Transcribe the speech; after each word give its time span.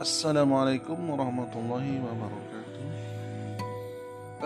Assalamualaikum 0.00 1.12
warahmatullahi 1.12 2.00
wabarakatuh. 2.00 2.84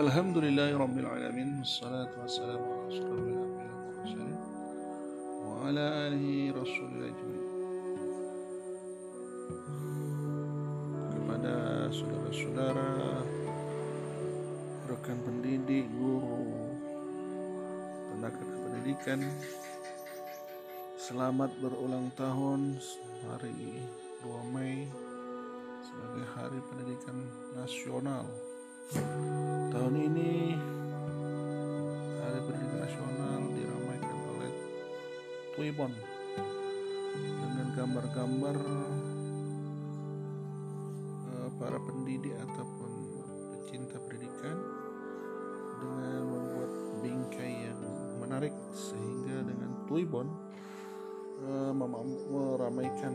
Alhamdulillahi 0.03 0.75
rabbil 0.75 1.07
alamin. 1.07 1.63
Wassalatu 1.63 2.27
wassalamu 2.27 2.67
ala 2.75 2.91
rasulullah 2.91 3.47
Wa 5.47 5.71
ala 5.71 6.11
alihi 6.11 6.51
rasulillah 6.51 7.07
ajmain. 7.07 7.47
Kepada 11.15 11.55
saudara-saudara 11.95 13.23
Rekan 14.91 15.19
pendidik, 15.23 15.87
guru 15.95 16.51
Tenaga 18.11 18.43
kependidikan 18.43 19.23
Selamat 20.99 21.55
berulang 21.63 22.11
tahun. 22.19 22.83
Hari 23.31 23.87
2 24.27 24.51
Mei 24.51 25.04
sebagai 25.95 26.27
Hari 26.35 26.59
Pendidikan 26.67 27.19
Nasional. 27.55 28.27
Tahun 29.71 29.95
ini 29.95 30.59
Hari 32.19 32.41
Pendidikan 32.43 32.81
Nasional 32.83 33.41
diramaikan 33.55 34.19
oleh 34.35 34.51
Twibbon 35.55 35.95
dengan 37.15 37.67
gambar-gambar 37.79 38.57
uh, 41.31 41.49
para 41.63 41.79
pendidik 41.79 42.35
ataupun 42.43 42.91
pecinta 43.55 44.03
pendidikan 44.03 44.59
dengan 45.79 46.23
membuat 46.27 46.71
bingkai 47.07 47.71
yang 47.71 47.81
menarik 48.19 48.55
sehingga 48.75 49.47
dengan 49.47 49.71
Twibbon 49.87 50.27
uh, 51.47 51.71
meramaikan 51.71 53.15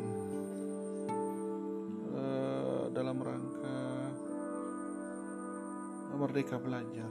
merdeka 6.29 6.61
belajar. 6.61 7.09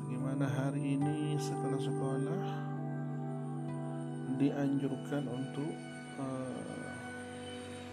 Bagaimana 0.00 0.48
hari 0.48 0.96
ini 0.96 1.36
sekolah-sekolah 1.36 2.44
dianjurkan 4.40 5.28
untuk 5.28 5.76
uh, 6.16 6.88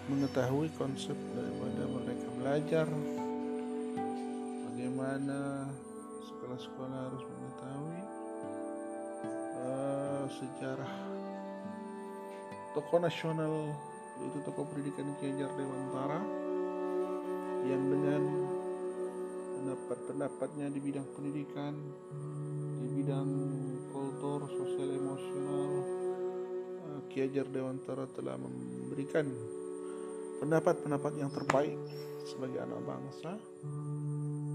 mengetahui 0.07 0.71
konsep 0.79 1.19
daripada 1.35 1.83
merdeka 1.91 2.29
belajar. 2.39 2.87
Bagaimana 4.71 5.67
sekolah-sekolah 6.31 6.99
harus 7.03 7.23
mengetahui 7.27 7.99
uh, 9.67 10.25
sejarah 10.31 10.93
tokoh 12.71 13.03
nasional 13.03 13.51
yaitu 14.23 14.39
tokoh 14.47 14.63
pendidikan 14.63 15.11
Ki 15.19 15.35
Hajar 15.35 15.51
Dewantara 15.59 16.23
yang 17.67 17.83
dengan 17.91 18.52
pendapat-pendapatnya 19.83 20.71
di 20.71 20.79
bidang 20.79 21.03
pendidikan, 21.11 21.75
di 22.79 22.87
bidang 23.03 23.29
kultur, 23.91 24.47
sosial, 24.47 24.95
emosional, 24.95 25.71
eh, 26.87 26.99
Ki 27.11 27.27
Hajar 27.27 27.51
Dewantara 27.51 28.07
telah 28.15 28.39
memberikan 28.39 29.27
pendapat-pendapat 30.39 31.11
yang 31.19 31.27
terbaik 31.35 31.75
sebagai 32.23 32.63
anak 32.63 32.79
bangsa 32.87 33.35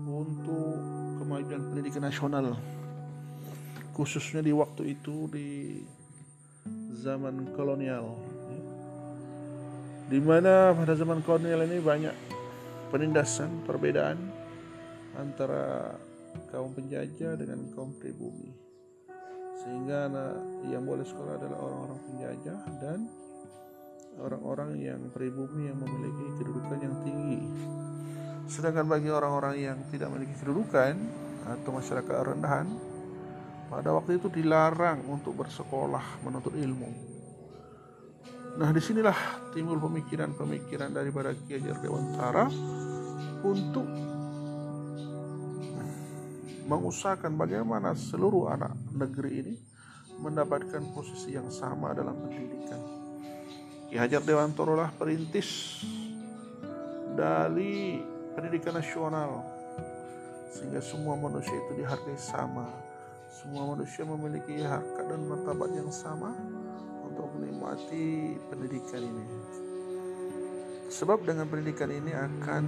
untuk 0.08 0.80
kemajuan 1.20 1.76
pendidikan 1.76 2.08
nasional 2.08 2.56
khususnya 3.92 4.40
di 4.40 4.56
waktu 4.56 4.96
itu 4.96 5.28
di 5.28 5.76
zaman 7.04 7.52
kolonial. 7.52 8.16
Di 10.08 10.16
mana 10.24 10.72
pada 10.72 10.96
zaman 10.96 11.20
kolonial 11.20 11.68
ini 11.68 11.84
banyak 11.84 12.17
penindasan, 12.88 13.68
perbedaan 13.68 14.17
antara 15.18 15.98
kaum 16.55 16.70
penjajah 16.73 17.34
dengan 17.34 17.67
kaum 17.74 17.92
pribumi. 17.98 18.55
Sehingga 19.58 20.06
anak 20.06 20.34
yang 20.70 20.86
boleh 20.86 21.02
sekolah 21.02 21.34
adalah 21.34 21.58
orang-orang 21.58 22.01
penjajah 22.06 22.58
dan 22.79 22.98
orang-orang 24.23 24.79
yang 24.79 25.01
pribumi 25.11 25.67
yang 25.67 25.79
memiliki 25.83 26.27
kedudukan 26.39 26.79
yang 26.79 26.95
tinggi. 27.02 27.42
Sedangkan 28.46 28.86
bagi 28.86 29.11
orang-orang 29.11 29.55
yang 29.58 29.79
tidak 29.90 30.08
memiliki 30.14 30.39
kedudukan 30.39 30.95
atau 31.45 31.70
masyarakat 31.74 32.14
rendahan, 32.33 32.67
pada 33.68 33.92
waktu 33.92 34.17
itu 34.17 34.33
dilarang 34.33 35.05
untuk 35.05 35.36
bersekolah 35.36 36.24
menuntut 36.24 36.56
ilmu. 36.56 36.90
Nah 38.58 38.70
di 38.74 38.80
sinilah 38.80 39.50
timbul 39.52 39.79
pemikiran-pemikiran 39.79 40.90
daripada 40.90 41.30
Ki 41.36 41.61
Hajar 41.61 41.79
Dewantara 41.79 42.48
untuk 43.45 43.86
mengusahakan 46.68 47.33
bagaimana 47.40 47.96
seluruh 47.96 48.52
anak 48.52 48.77
negeri 48.92 49.33
ini 49.40 49.55
mendapatkan 50.20 50.84
posisi 50.92 51.33
yang 51.33 51.48
sama 51.48 51.96
dalam 51.96 52.12
pendidikan. 52.20 52.80
Ki 53.89 53.96
Hajar 53.96 54.20
Dewantara 54.20 54.77
lah 54.77 54.90
perintis 54.92 55.80
dari 57.17 57.96
pendidikan 58.36 58.77
nasional 58.77 59.40
sehingga 60.52 60.84
semua 60.84 61.17
manusia 61.17 61.56
itu 61.56 61.80
dihargai 61.80 62.20
sama. 62.20 62.68
Semua 63.33 63.73
manusia 63.73 64.05
memiliki 64.05 64.61
harkat 64.61 65.05
dan 65.08 65.24
martabat 65.24 65.70
yang 65.73 65.89
sama 65.89 66.36
untuk 67.00 67.33
menikmati 67.39 68.36
pendidikan 68.52 69.05
ini. 69.05 69.27
Sebab 70.89 71.24
dengan 71.24 71.48
pendidikan 71.48 71.92
ini 71.92 72.12
akan 72.12 72.64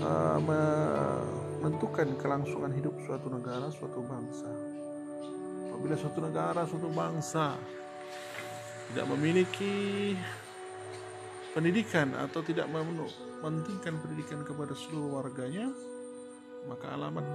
uh, 0.00 1.39
menentukan 1.60 2.16
kelangsungan 2.16 2.72
hidup 2.72 2.96
suatu 3.04 3.28
negara, 3.28 3.68
suatu 3.68 4.00
bangsa. 4.00 4.48
Apabila 5.68 5.94
suatu 5.96 6.18
negara, 6.24 6.64
suatu 6.64 6.88
bangsa 6.88 7.60
tidak 8.90 9.06
memiliki 9.12 10.16
pendidikan 11.52 12.16
atau 12.16 12.40
tidak 12.40 12.64
mementingkan 12.72 14.00
pendidikan 14.00 14.40
kepada 14.40 14.72
seluruh 14.72 15.20
warganya, 15.20 15.68
maka 16.64 16.96
alamat 16.96 17.26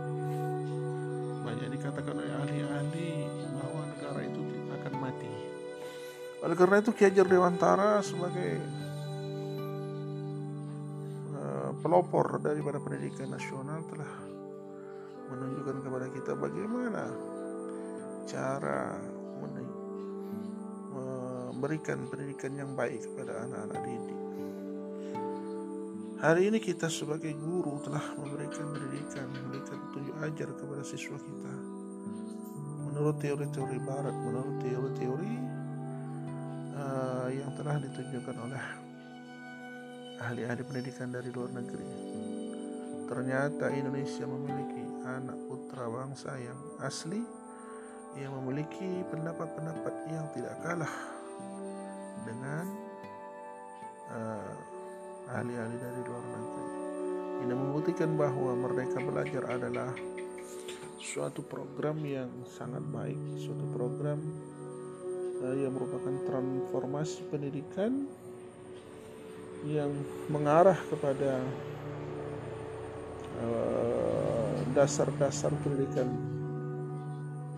banyak 1.46 1.70
dikatakan 1.78 2.18
oleh 2.18 2.34
ahli-ahli 2.34 3.10
bahwa 3.54 3.82
negara 3.94 4.20
itu 4.26 4.42
akan 4.74 4.94
mati. 4.98 5.32
Oleh 6.42 6.56
karena 6.58 6.82
itu 6.82 6.92
Ki 6.98 7.06
Hajar 7.06 7.30
Dewantara 7.30 8.02
sebagai 8.02 8.58
pelopor 11.86 12.42
daripada 12.42 12.82
pendidikan 12.82 13.30
nasional 13.30 13.86
telah 13.86 14.10
menunjukkan 15.30 15.86
kepada 15.86 16.08
kita 16.10 16.32
bagaimana 16.34 17.04
cara 18.26 18.98
memberikan 21.66 22.06
pendidikan 22.10 22.54
yang 22.58 22.74
baik 22.78 23.06
kepada 23.06 23.46
anak-anak 23.46 23.80
didik. 23.86 24.20
Hari 26.22 26.42
ini 26.50 26.58
kita 26.62 26.90
sebagai 26.90 27.34
guru 27.38 27.82
telah 27.82 28.02
memberikan 28.18 28.70
pendidikan, 28.70 29.30
memberikan 29.30 29.78
tunjuk 29.90 30.16
ajar 30.26 30.50
kepada 30.58 30.84
siswa 30.86 31.18
kita. 31.18 31.54
Menurut 32.86 33.18
teori-teori 33.22 33.78
barat, 33.82 34.14
menurut 34.14 34.58
teori-teori 34.62 35.34
uh, 36.78 37.30
yang 37.30 37.50
telah 37.58 37.78
ditunjukkan 37.82 38.36
oleh 38.46 38.85
ahli-ahli 40.20 40.64
pendidikan 40.64 41.12
dari 41.12 41.30
luar 41.32 41.52
negeri. 41.52 41.88
Ternyata 43.06 43.70
Indonesia 43.70 44.26
memiliki 44.26 44.84
anak 45.06 45.38
putra 45.46 45.86
bangsa 45.86 46.34
yang 46.40 46.60
asli 46.82 47.22
yang 48.16 48.32
memiliki 48.42 49.04
pendapat-pendapat 49.12 49.94
yang 50.08 50.26
tidak 50.32 50.56
kalah 50.64 50.96
dengan 52.24 52.64
uh, 54.10 54.54
ahli-ahli 55.36 55.78
dari 55.78 56.02
luar 56.08 56.24
negeri. 56.24 56.68
Ini 57.46 57.54
membuktikan 57.54 58.16
bahwa 58.16 58.56
Merdeka 58.56 59.04
Belajar 59.04 59.44
adalah 59.52 59.92
suatu 60.96 61.44
program 61.44 62.00
yang 62.08 62.32
sangat 62.48 62.82
baik, 62.88 63.20
suatu 63.36 63.68
program 63.76 64.24
uh, 65.44 65.56
yang 65.60 65.76
merupakan 65.76 66.16
transformasi 66.26 67.20
pendidikan 67.28 68.08
yang 69.66 69.92
mengarah 70.30 70.78
kepada 70.88 71.42
dasar-dasar 74.72 75.52
uh, 75.52 75.60
pendidikan 75.60 76.08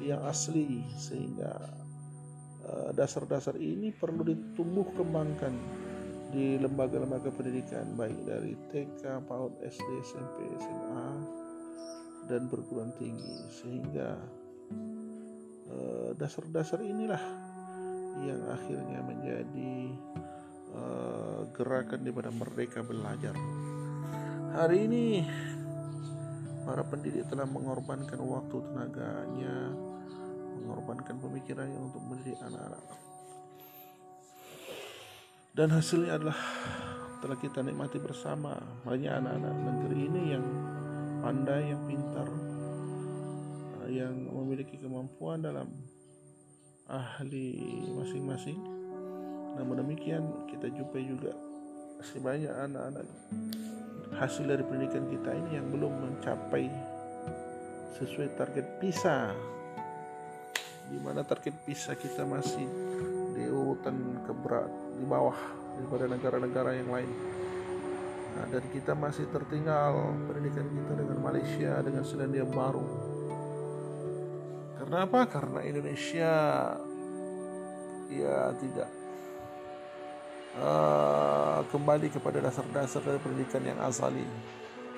yang 0.01 0.24
asli 0.25 0.81
sehingga 0.98 1.54
dasar-dasar 2.98 3.56
uh, 3.56 3.62
ini 3.62 3.94
perlu 3.94 4.25
ditumbuh 4.25 4.88
kembangkan 4.98 5.54
di 6.31 6.59
lembaga-lembaga 6.59 7.31
pendidikan 7.31 7.95
baik 7.95 8.19
dari 8.27 8.54
TK, 8.71 9.24
PAUD, 9.27 9.63
SD, 9.63 9.89
SMP, 10.04 10.38
SMA 10.59 11.07
dan 12.27 12.51
perguruan 12.51 12.92
tinggi. 13.00 13.48
Sehingga 13.63 14.09
uh, 15.71 16.12
dasar-dasar 16.19 16.83
inilah 16.83 17.24
yang 18.27 18.42
akhirnya 18.51 19.00
menjadi 19.06 19.94
uh, 20.74 21.48
gerakan 21.54 22.04
di 22.04 22.12
mana 22.12 22.31
merdeka 22.34 22.84
belajar. 22.84 23.36
Hari 24.58 24.78
ini 24.90 25.22
para 26.68 26.84
pendidik 26.84 27.30
telah 27.31 27.48
mengorbankan 27.48 28.19
waktu 28.19 28.58
tenaganya, 28.60 29.72
mengorbankan 30.60 31.16
pemikirannya 31.22 31.80
untuk 31.80 32.04
mendidik 32.04 32.40
anak-anak. 32.44 32.84
Dan 35.56 35.74
hasilnya 35.74 36.19
adalah 36.19 36.38
telah 37.18 37.38
kita 37.42 37.66
nikmati 37.66 37.98
bersama 37.98 38.54
banyak 38.86 39.10
anak-anak 39.10 39.56
negeri 39.58 40.00
ini 40.06 40.22
yang 40.38 40.46
pandai, 41.24 41.74
yang 41.74 41.81
pintar, 41.90 42.30
yang 43.90 44.16
memiliki 44.30 44.78
kemampuan 44.78 45.42
dalam 45.42 45.66
ahli 46.86 47.58
masing-masing. 47.96 48.77
Namun 49.57 49.81
demikian 49.81 50.24
kita 50.45 50.69
jumpai 50.69 51.04
juga 51.04 51.33
masih 51.98 52.21
banyak 52.21 52.54
anak-anak 52.54 53.06
hasil 54.15 54.45
dari 54.45 54.63
pendidikan 54.63 55.09
kita 55.09 55.33
ini 55.33 55.57
yang 55.57 55.68
belum 55.74 55.94
mencapai 55.98 56.69
sesuai 57.98 58.38
target 58.38 58.65
PISA 58.77 59.33
di 60.88 60.98
mana 61.04 61.25
target 61.25 61.54
PISA 61.68 61.98
kita 62.00 62.24
masih 62.24 62.63
di 63.36 63.44
urutan 63.50 64.24
keberat 64.24 64.71
di 64.95 65.06
bawah 65.06 65.36
daripada 65.77 66.06
negara-negara 66.09 66.71
yang 66.74 66.89
lain. 66.89 67.12
Nah, 68.38 68.45
dan 68.54 68.63
kita 68.69 68.94
masih 68.94 69.30
tertinggal 69.33 70.13
pendidikan 70.30 70.65
kita 70.69 70.94
dengan 70.94 71.18
Malaysia 71.21 71.81
dengan 71.81 72.04
Selandia 72.06 72.45
Baru. 72.45 72.86
Karena 74.77 75.04
apa? 75.04 75.21
Karena 75.27 75.59
Indonesia 75.65 76.33
ya 78.07 78.56
tidak 78.56 78.89
uh, 80.62 81.65
kembali 81.69 82.09
kepada 82.09 82.42
dasar-dasar 82.42 83.01
dari 83.06 83.19
pendidikan 83.21 83.65
yang 83.65 83.80
asali 83.81 84.25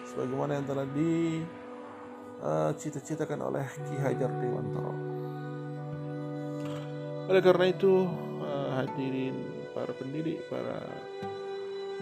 sebagaimana 0.07 0.53
yang 0.59 0.67
telah 0.67 0.85
dicita-citakan 0.89 3.41
uh, 3.43 3.49
oleh 3.51 3.65
Ki 3.67 3.95
Hajar 3.99 4.31
Dewantara. 4.39 4.93
Oleh 7.29 7.41
karena 7.45 7.65
itu 7.69 8.09
uh, 8.41 8.69
hadirin 8.81 9.37
para 9.75 9.93
pendidik, 9.93 10.49
para 10.49 10.81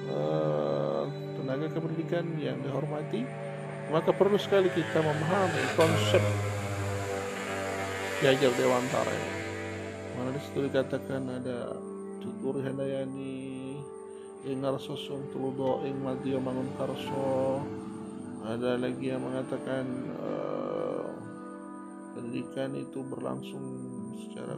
uh, 0.07 1.03
tenaga 1.35 1.67
kependidikan 1.67 2.23
yang 2.39 2.63
dihormati, 2.63 3.27
maka 3.91 4.15
perlu 4.15 4.39
sekali 4.39 4.71
kita 4.71 5.03
memahami 5.03 5.63
konsep 5.75 6.23
Ki 8.21 8.25
Hajar 8.31 8.55
Dewantara. 8.55 9.11
Mana 10.17 10.33
di 10.33 10.41
situ 10.41 10.65
dikatakan 10.65 11.29
ada 11.29 11.77
tutur 12.27 12.59
handayani 12.59 13.79
ing 14.43 14.59
sosong 14.83 15.31
tuludo 15.31 15.79
ing 15.87 15.95
madya 16.03 16.35
mangun 16.43 16.67
karso 16.75 17.63
ada 18.43 18.75
lagi 18.75 19.11
yang 19.11 19.23
mengatakan 19.23 19.87
uh, 20.19 21.07
pendidikan 22.15 22.75
itu 22.75 22.99
berlangsung 23.07 23.63
secara 24.27 24.55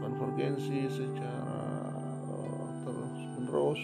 konvergensi 0.00 0.92
secara 0.92 1.56
uh, 2.28 2.68
terus 2.84 3.18
menerus 3.40 3.82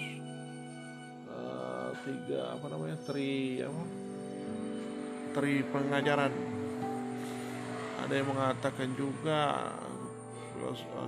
uh, 1.32 1.90
tiga 2.04 2.56
apa 2.56 2.66
namanya 2.68 2.96
tri 3.08 3.64
apa? 3.64 3.84
Tri 5.36 5.54
pengajaran. 5.68 6.32
Ada 8.08 8.12
yang 8.12 8.28
mengatakan 8.32 8.88
juga 8.96 9.68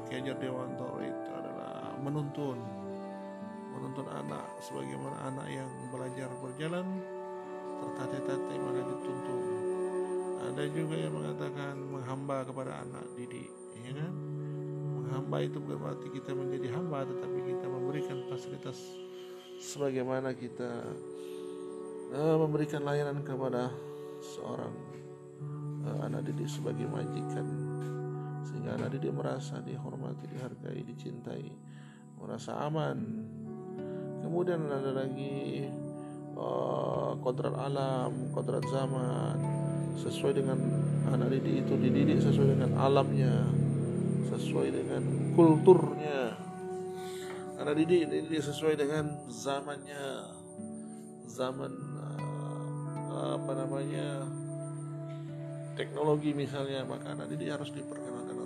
Kiai 0.06 0.22
Dewanto 0.22 1.00
itu 1.02 1.39
menuntun 2.00 2.58
menuntun 3.70 4.06
anak 4.12 4.44
sebagaimana 4.60 5.16
anak 5.30 5.46
yang 5.48 5.70
belajar 5.88 6.28
berjalan 6.42 6.84
tertatih-tatih 7.80 8.58
maka 8.60 8.80
dituntun. 8.84 9.42
Ada 10.40 10.62
juga 10.72 10.96
yang 10.96 11.14
mengatakan 11.16 11.74
menghamba 11.78 12.44
kepada 12.44 12.84
anak 12.84 13.04
didik 13.16 13.48
ya 13.86 13.92
kan? 13.96 14.12
Menghamba 15.00 15.36
itu 15.40 15.58
berarti 15.62 16.06
kita 16.12 16.36
menjadi 16.36 16.76
hamba 16.76 17.08
tetapi 17.08 17.38
kita 17.56 17.66
memberikan 17.66 18.18
fasilitas 18.28 18.78
sebagaimana 19.60 20.36
kita 20.36 20.70
uh, 22.16 22.36
memberikan 22.40 22.84
layanan 22.84 23.24
kepada 23.24 23.72
seorang 24.20 24.74
uh, 25.88 26.00
anak 26.04 26.28
didik 26.28 26.48
sebagai 26.48 26.84
majikan. 26.88 27.46
Sehingga 28.44 28.76
anak 28.80 28.96
didik 28.96 29.12
merasa 29.12 29.60
dihormati, 29.60 30.24
dihargai, 30.28 30.80
dicintai 30.84 31.69
merasa 32.20 32.52
aman. 32.62 32.96
Kemudian 34.20 34.68
ada 34.68 34.92
lagi 34.92 35.66
uh, 36.36 37.16
kodrat 37.24 37.56
alam 37.56 38.30
kodrat 38.36 38.64
zaman. 38.68 39.36
Sesuai 40.00 40.32
dengan 40.32 40.56
anak 41.12 41.28
didik 41.34 41.66
itu 41.66 41.74
dididik 41.76 42.18
sesuai 42.24 42.56
dengan 42.56 42.70
alamnya 42.80 43.44
sesuai 44.30 44.68
dengan 44.72 45.02
kulturnya. 45.36 46.32
Anak 47.60 47.74
didik 47.76 48.08
dididik 48.08 48.40
sesuai 48.40 48.78
dengan 48.78 49.28
zamannya. 49.28 50.36
Zaman 51.30 51.72
uh, 53.10 53.36
apa 53.36 53.52
namanya 53.54 54.24
teknologi 55.76 56.36
misalnya 56.36 56.84
maka 56.84 57.12
anak 57.12 57.28
didik 57.32 57.52
harus 57.54 57.70
diperkenalkan 57.72 58.39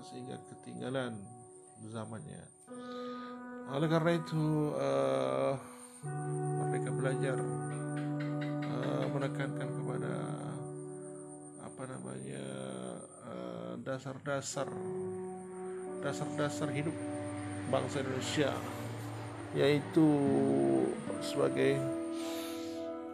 sehingga 0.00 0.40
ketinggalan 0.48 1.20
zamannya. 1.90 2.44
Oleh 3.72 3.88
karena 3.90 4.12
itu 4.16 4.72
uh, 4.74 5.54
mereka 6.66 6.90
belajar 6.94 7.36
uh, 8.68 9.06
menekankan 9.12 9.68
kepada 9.70 10.14
apa 11.62 11.82
namanya 11.88 12.46
uh, 13.26 13.72
dasar-dasar 13.80 14.68
dasar-dasar 16.02 16.68
hidup 16.74 16.94
bangsa 17.70 18.02
Indonesia 18.02 18.50
yaitu 19.54 20.08
sebagai 21.22 21.78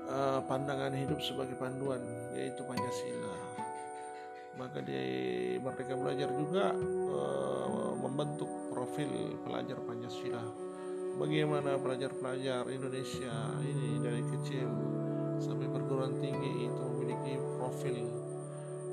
uh, 0.09 0.41
pandangan 0.49 0.95
hidup 0.97 1.21
sebagai 1.21 1.55
panduan 1.61 2.01
yaitu 2.35 2.65
Pancasila 2.65 3.38
maka 4.59 4.83
di 4.83 4.99
Merdeka 5.63 5.95
Belajar 5.95 6.29
juga 6.35 6.75
uh, 6.75 7.95
membentuk 7.95 8.51
profil 8.75 9.39
pelajar 9.47 9.79
Pancasila. 9.87 10.43
Bagaimana 11.19 11.79
pelajar-pelajar 11.79 12.67
Indonesia 12.71 13.35
ini 13.63 14.03
dari 14.03 14.23
kecil 14.23 14.71
sampai 15.39 15.67
perguruan 15.71 16.19
tinggi 16.19 16.67
itu 16.67 16.83
memiliki 16.95 17.39
profil 17.59 17.97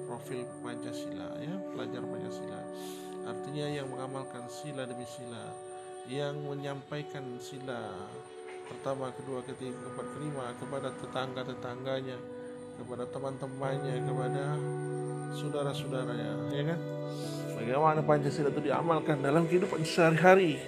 profil 0.06 0.46
Pancasila 0.62 1.42
ya 1.42 1.54
pelajar 1.74 2.02
Pancasila. 2.06 2.62
Artinya 3.26 3.66
yang 3.74 3.90
mengamalkan 3.90 4.46
sila 4.46 4.86
demi 4.86 5.06
sila 5.10 5.50
yang 6.06 6.38
menyampaikan 6.46 7.26
sila 7.42 7.90
pertama 8.70 9.10
kedua 9.18 9.42
ketiga 9.46 9.74
keempat 9.82 10.08
kelima 10.14 10.46
kepada 10.62 10.90
tetangga 11.02 11.42
tetangganya 11.46 12.18
kepada 12.78 13.10
teman-temannya 13.10 13.96
kepada 14.06 14.46
saudara-saudaranya 15.36 16.50
ya 16.56 16.64
kan? 16.74 16.80
Bagaimana 17.56 18.00
Pancasila 18.04 18.52
itu 18.52 18.62
diamalkan 18.72 19.20
dalam 19.20 19.48
kehidupan 19.48 19.84
sehari-hari? 19.84 20.60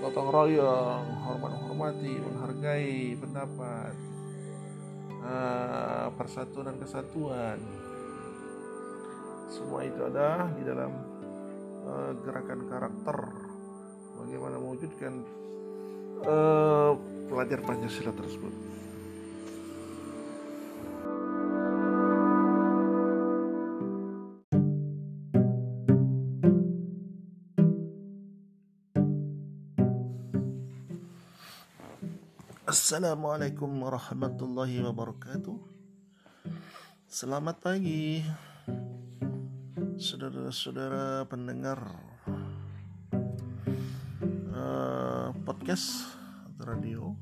Gotong 0.00 0.28
royong 0.28 1.04
hormat 1.24 1.56
menghormati 1.56 2.12
menghargai 2.20 3.16
pendapat 3.16 3.94
uh, 5.24 6.06
persatuan 6.16 6.72
dan 6.72 6.76
kesatuan. 6.80 7.58
Semua 9.48 9.80
itu 9.88 10.00
ada 10.04 10.48
di 10.52 10.62
dalam 10.64 10.92
uh, 11.88 12.12
gerakan 12.20 12.60
karakter. 12.68 13.18
Bagaimana 14.14 14.56
mewujudkan 14.60 15.12
uh, 16.24 16.92
pelajar 17.28 17.60
Pancasila 17.64 18.12
tersebut 18.12 18.52
Assalamualaikum 32.94 33.82
warahmatullahi 33.82 34.78
wabarakatuh. 34.78 35.58
Selamat 37.10 37.58
pagi 37.58 38.22
Saudara-saudara 39.98 41.26
pendengar 41.26 41.90
uh, 44.54 45.34
Podcast 45.42 46.06
radio. 46.62 47.18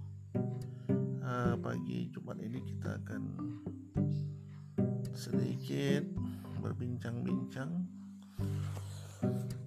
Uh, 1.25 1.57
Pagi 1.57 2.05
Jumat 2.13 2.37
ini 2.45 2.61
kita 2.69 3.01
akan 3.01 3.23
Sedikit 5.17 6.05
berbincang-bincang 6.61 7.73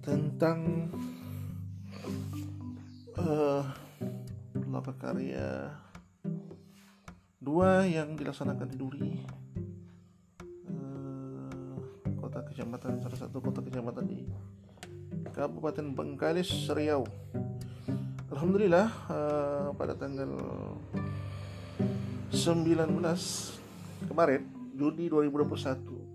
Tentang 0.05 0.85
uh, 3.17 3.65
karya 5.01 5.81
dua 7.45 7.85
yang 7.85 8.17
dilaksanakan 8.17 8.67
di 8.73 8.75
Duri. 8.75 9.13
Uh, 10.65 11.77
kota 12.17 12.41
kecamatan 12.41 12.97
salah 13.05 13.19
satu 13.21 13.37
kota 13.37 13.61
kecamatan 13.61 14.09
di 14.09 14.25
Kabupaten 15.29 15.93
Bengkalis 15.93 16.49
Riau 16.73 17.05
Alhamdulillah 18.33 18.89
uh, 19.11 19.69
pada 19.77 19.93
tanggal 19.93 20.31
19 22.33 22.81
kemarin 24.09 24.41
Juni 24.73 25.05
2021 25.11 26.05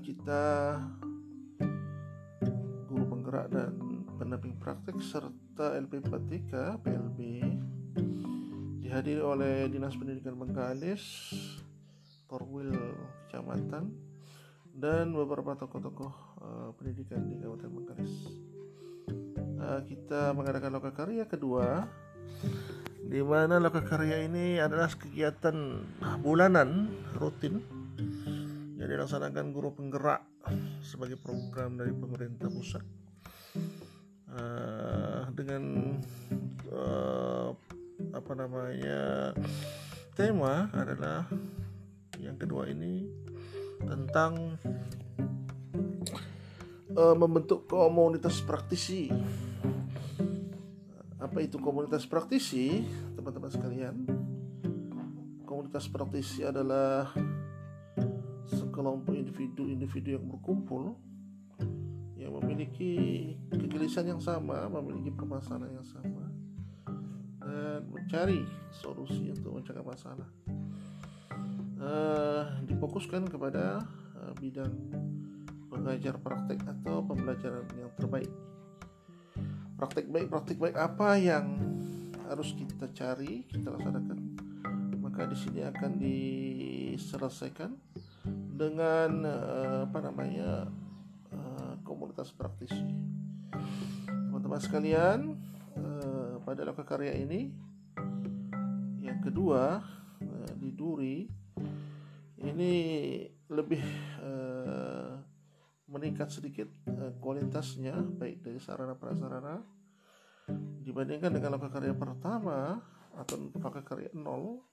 kita 0.00 0.80
guru 2.88 3.04
penggerak 3.04 3.52
dan 3.52 3.76
pendamping 4.16 4.56
praktek 4.56 4.96
serta 4.98 5.76
LP4TK 5.76 6.80
PLB 6.80 7.18
dihadiri 8.90 9.22
oleh 9.22 9.70
Dinas 9.70 9.94
Pendidikan 9.94 10.34
Bengkalis, 10.34 11.30
Korwil 12.26 12.74
Kecamatan, 13.30 13.86
dan 14.74 15.14
beberapa 15.14 15.54
tokoh-tokoh 15.54 16.10
uh, 16.42 16.68
pendidikan 16.74 17.22
di 17.22 17.38
Kabupaten 17.38 17.70
Bengkalis. 17.70 18.14
Uh, 19.62 19.86
kita 19.86 20.34
mengadakan 20.34 20.82
lokakarya 20.82 21.22
kedua 21.30 21.86
di 23.06 23.22
mana 23.22 23.62
lokakarya 23.62 24.26
ini 24.26 24.58
adalah 24.58 24.90
kegiatan 24.90 25.86
bulanan 26.26 26.90
rutin 27.14 27.62
yang 28.74 28.90
dilaksanakan 28.90 29.54
guru 29.54 29.70
penggerak 29.70 30.26
sebagai 30.82 31.14
program 31.14 31.78
dari 31.78 31.94
pemerintah 31.94 32.50
pusat 32.50 32.82
uh, 34.34 35.30
dengan 35.30 35.94
uh, 36.74 37.54
apa 38.10 38.32
namanya 38.34 39.32
tema 40.16 40.68
adalah 40.76 41.24
yang 42.20 42.36
kedua 42.36 42.68
ini 42.68 43.08
tentang 43.80 44.60
uh, 46.94 47.16
membentuk 47.16 47.64
komunitas 47.64 48.44
praktisi. 48.44 49.08
Apa 51.20 51.44
itu 51.44 51.60
komunitas 51.60 52.04
praktisi 52.08 52.84
teman-teman 53.16 53.50
sekalian? 53.52 53.94
Komunitas 55.44 55.88
praktisi 55.88 56.44
adalah 56.44 57.12
sekelompok 58.50 59.14
individu-individu 59.14 60.16
yang 60.20 60.24
berkumpul 60.26 60.96
yang 62.20 62.36
memiliki 62.36 62.92
kegelisahan 63.48 64.16
yang 64.16 64.22
sama, 64.22 64.68
memiliki 64.68 65.12
permasalahan 65.12 65.80
yang 65.80 65.88
sama 65.88 66.29
mencari 68.10 68.42
solusi 68.74 69.30
untuk 69.30 69.54
mencegah 69.54 69.86
masalah. 69.86 70.26
Uh, 71.78 72.42
difokuskan 72.66 73.22
kepada 73.30 73.86
uh, 74.18 74.34
bidang 74.42 74.74
mengajar 75.70 76.18
praktek 76.18 76.58
atau 76.66 77.06
pembelajaran 77.06 77.70
yang 77.78 77.86
terbaik. 77.94 78.26
Praktek 79.78 80.10
baik, 80.10 80.26
praktek 80.26 80.58
baik 80.58 80.74
apa 80.74 81.22
yang 81.22 81.54
harus 82.26 82.50
kita 82.58 82.90
cari, 82.90 83.46
kita 83.46 83.78
laksanakan. 83.78 84.18
Maka 84.98 85.30
di 85.30 85.36
sini 85.38 85.62
akan 85.70 85.90
diselesaikan 86.02 87.78
dengan 88.58 89.22
uh, 89.22 89.86
apa 89.86 89.98
namanya 90.02 90.66
uh, 91.30 91.78
komunitas 91.86 92.34
praktisi. 92.34 92.90
Teman-teman 94.02 94.58
sekalian, 94.58 95.38
uh, 95.78 96.42
pada 96.42 96.66
loka 96.66 96.82
karya 96.82 97.14
ini 97.14 97.69
kedua 99.20 99.78
uh, 100.24 100.52
di 100.56 100.72
Duri 100.72 101.28
ini 102.40 102.74
lebih 103.52 103.84
uh, 104.24 105.12
meningkat 105.92 106.32
sedikit 106.32 106.66
uh, 106.88 107.12
kualitasnya 107.20 108.00
baik 108.00 108.40
dari 108.40 108.56
sarana 108.56 108.96
prasarana. 108.96 109.60
Dibandingkan 110.80 111.30
dengan 111.30 111.54
loka 111.54 111.70
karya 111.70 111.94
pertama 111.94 112.80
atau 113.14 113.52
loka 113.52 113.84
karya 113.84 114.10
nol 114.16 114.64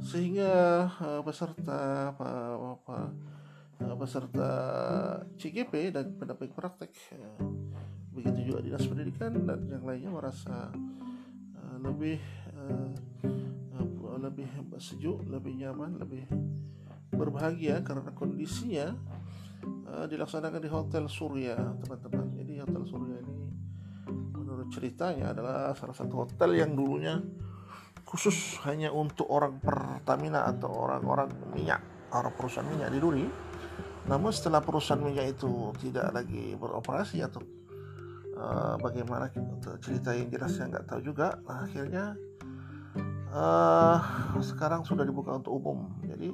sehingga 0.00 0.88
peserta 1.20 2.08
apa, 2.16 2.56
apa 2.56 2.98
peserta 4.00 4.50
CGP 5.36 5.92
dan 5.92 6.16
pendamping 6.16 6.56
praktek 6.56 6.88
begitu 8.16 8.48
juga 8.48 8.64
dinas 8.64 8.88
pendidikan 8.88 9.44
dan 9.44 9.68
yang 9.68 9.84
lainnya 9.84 10.08
merasa 10.08 10.72
lebih 11.84 12.20
uh, 12.60 14.18
lebih 14.20 14.48
sejuk, 14.80 15.24
lebih 15.28 15.56
nyaman, 15.60 16.00
lebih 16.00 16.24
berbahagia 17.12 17.84
karena 17.84 18.12
kondisinya 18.16 18.96
uh, 19.92 20.06
dilaksanakan 20.08 20.60
di 20.60 20.70
Hotel 20.70 21.04
Surya, 21.08 21.56
teman-teman. 21.56 22.32
Jadi 22.36 22.52
Hotel 22.64 22.82
Surya 22.88 23.16
ini 23.20 23.48
menurut 24.32 24.68
ceritanya 24.72 25.36
adalah 25.36 25.76
salah 25.76 25.94
satu 25.94 26.26
hotel 26.26 26.58
yang 26.58 26.74
dulunya 26.74 27.20
khusus 28.02 28.58
hanya 28.66 28.90
untuk 28.90 29.30
orang 29.30 29.62
Pertamina 29.62 30.48
atau 30.50 30.66
orang-orang 30.72 31.30
minyak, 31.54 32.10
orang 32.10 32.34
perusahaan 32.34 32.66
minyak 32.66 32.90
di 32.90 32.98
Duri. 32.98 33.26
Namun 34.10 34.34
setelah 34.34 34.58
perusahaan 34.58 34.98
minyak 34.98 35.38
itu 35.38 35.70
tidak 35.78 36.10
lagi 36.10 36.58
beroperasi 36.58 37.22
atau 37.22 37.38
uh, 38.34 38.74
bagaimana 38.82 39.30
cerita 39.78 40.10
yang 40.10 40.26
jelas 40.32 40.58
saya 40.58 40.74
nggak 40.74 40.86
tahu 40.90 41.00
juga, 41.04 41.38
nah, 41.46 41.62
akhirnya 41.68 42.18
uh, 43.34 43.98
sekarang 44.42 44.82
sudah 44.86 45.06
dibuka 45.06 45.34
untuk 45.38 45.56
umum. 45.56 45.90
Jadi 46.04 46.30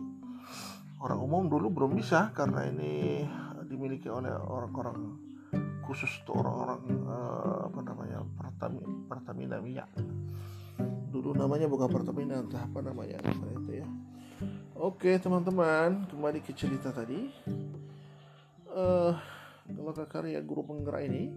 orang 1.00 1.21
umum 1.21 1.43
dulu 1.47 1.69
belum 1.73 1.97
bisa 1.97 2.33
karena 2.33 2.67
ini 2.69 3.25
dimiliki 3.69 4.09
oleh 4.09 4.33
orang-orang 4.33 5.21
khusus 5.87 6.11
untuk 6.25 6.43
orang-orang 6.43 6.83
uh, 7.07 7.71
apa 7.71 7.81
namanya 7.85 8.19
Pertamina, 8.35 8.88
Pertamina 9.07 9.57
minyak. 9.62 9.91
Dulu 11.12 11.33
namanya 11.37 11.71
bukan 11.71 11.88
Pertamina 11.88 12.43
entah 12.43 12.65
apa 12.65 12.81
namanya 12.83 13.23
itu 13.55 13.85
ya. 13.85 13.87
Oke 14.76 15.17
teman-teman 15.17 16.05
kembali 16.11 16.45
ke 16.45 16.53
cerita 16.53 16.93
tadi. 16.93 17.31
Uh, 18.76 19.17
kalau 19.67 20.05
karya 20.05 20.38
guru 20.45 20.69
penggerak 20.69 21.09
ini 21.09 21.33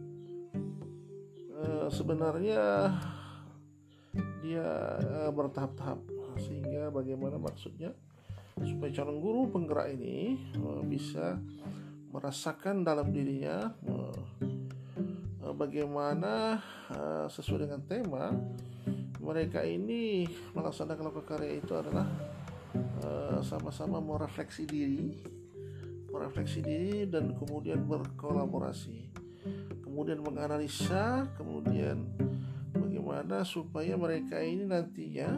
uh, 1.56 1.88
sebenarnya 1.88 2.92
dia 4.42 4.66
uh, 5.00 5.32
bertahap-tahap. 5.32 6.00
Sehingga 6.40 6.90
bagaimana 6.90 7.36
maksudnya 7.36 7.92
supaya 8.60 8.92
calon 8.92 9.24
guru 9.24 9.48
penggerak 9.52 9.96
ini 9.96 10.36
uh, 10.60 10.84
bisa 10.84 11.40
merasakan 12.10 12.84
dalam 12.84 13.14
dirinya 13.14 13.72
uh, 13.88 14.20
bagaimana 15.50 16.62
sesuai 17.30 17.66
dengan 17.66 17.82
tema 17.86 18.30
mereka 19.20 19.62
ini 19.62 20.26
melaksanakan 20.56 21.12
karya 21.22 21.60
itu 21.60 21.76
adalah 21.76 22.08
uh, 23.04 23.40
sama-sama 23.44 24.00
merefleksi 24.00 24.64
diri, 24.66 25.22
merefleksi 26.10 26.64
diri 26.64 27.06
dan 27.06 27.36
kemudian 27.36 27.84
berkolaborasi, 27.86 29.12
kemudian 29.84 30.24
menganalisa, 30.24 31.28
kemudian 31.36 32.10
bagaimana 33.10 33.42
supaya 33.42 33.98
mereka 33.98 34.38
ini 34.38 34.70
nantinya 34.70 35.34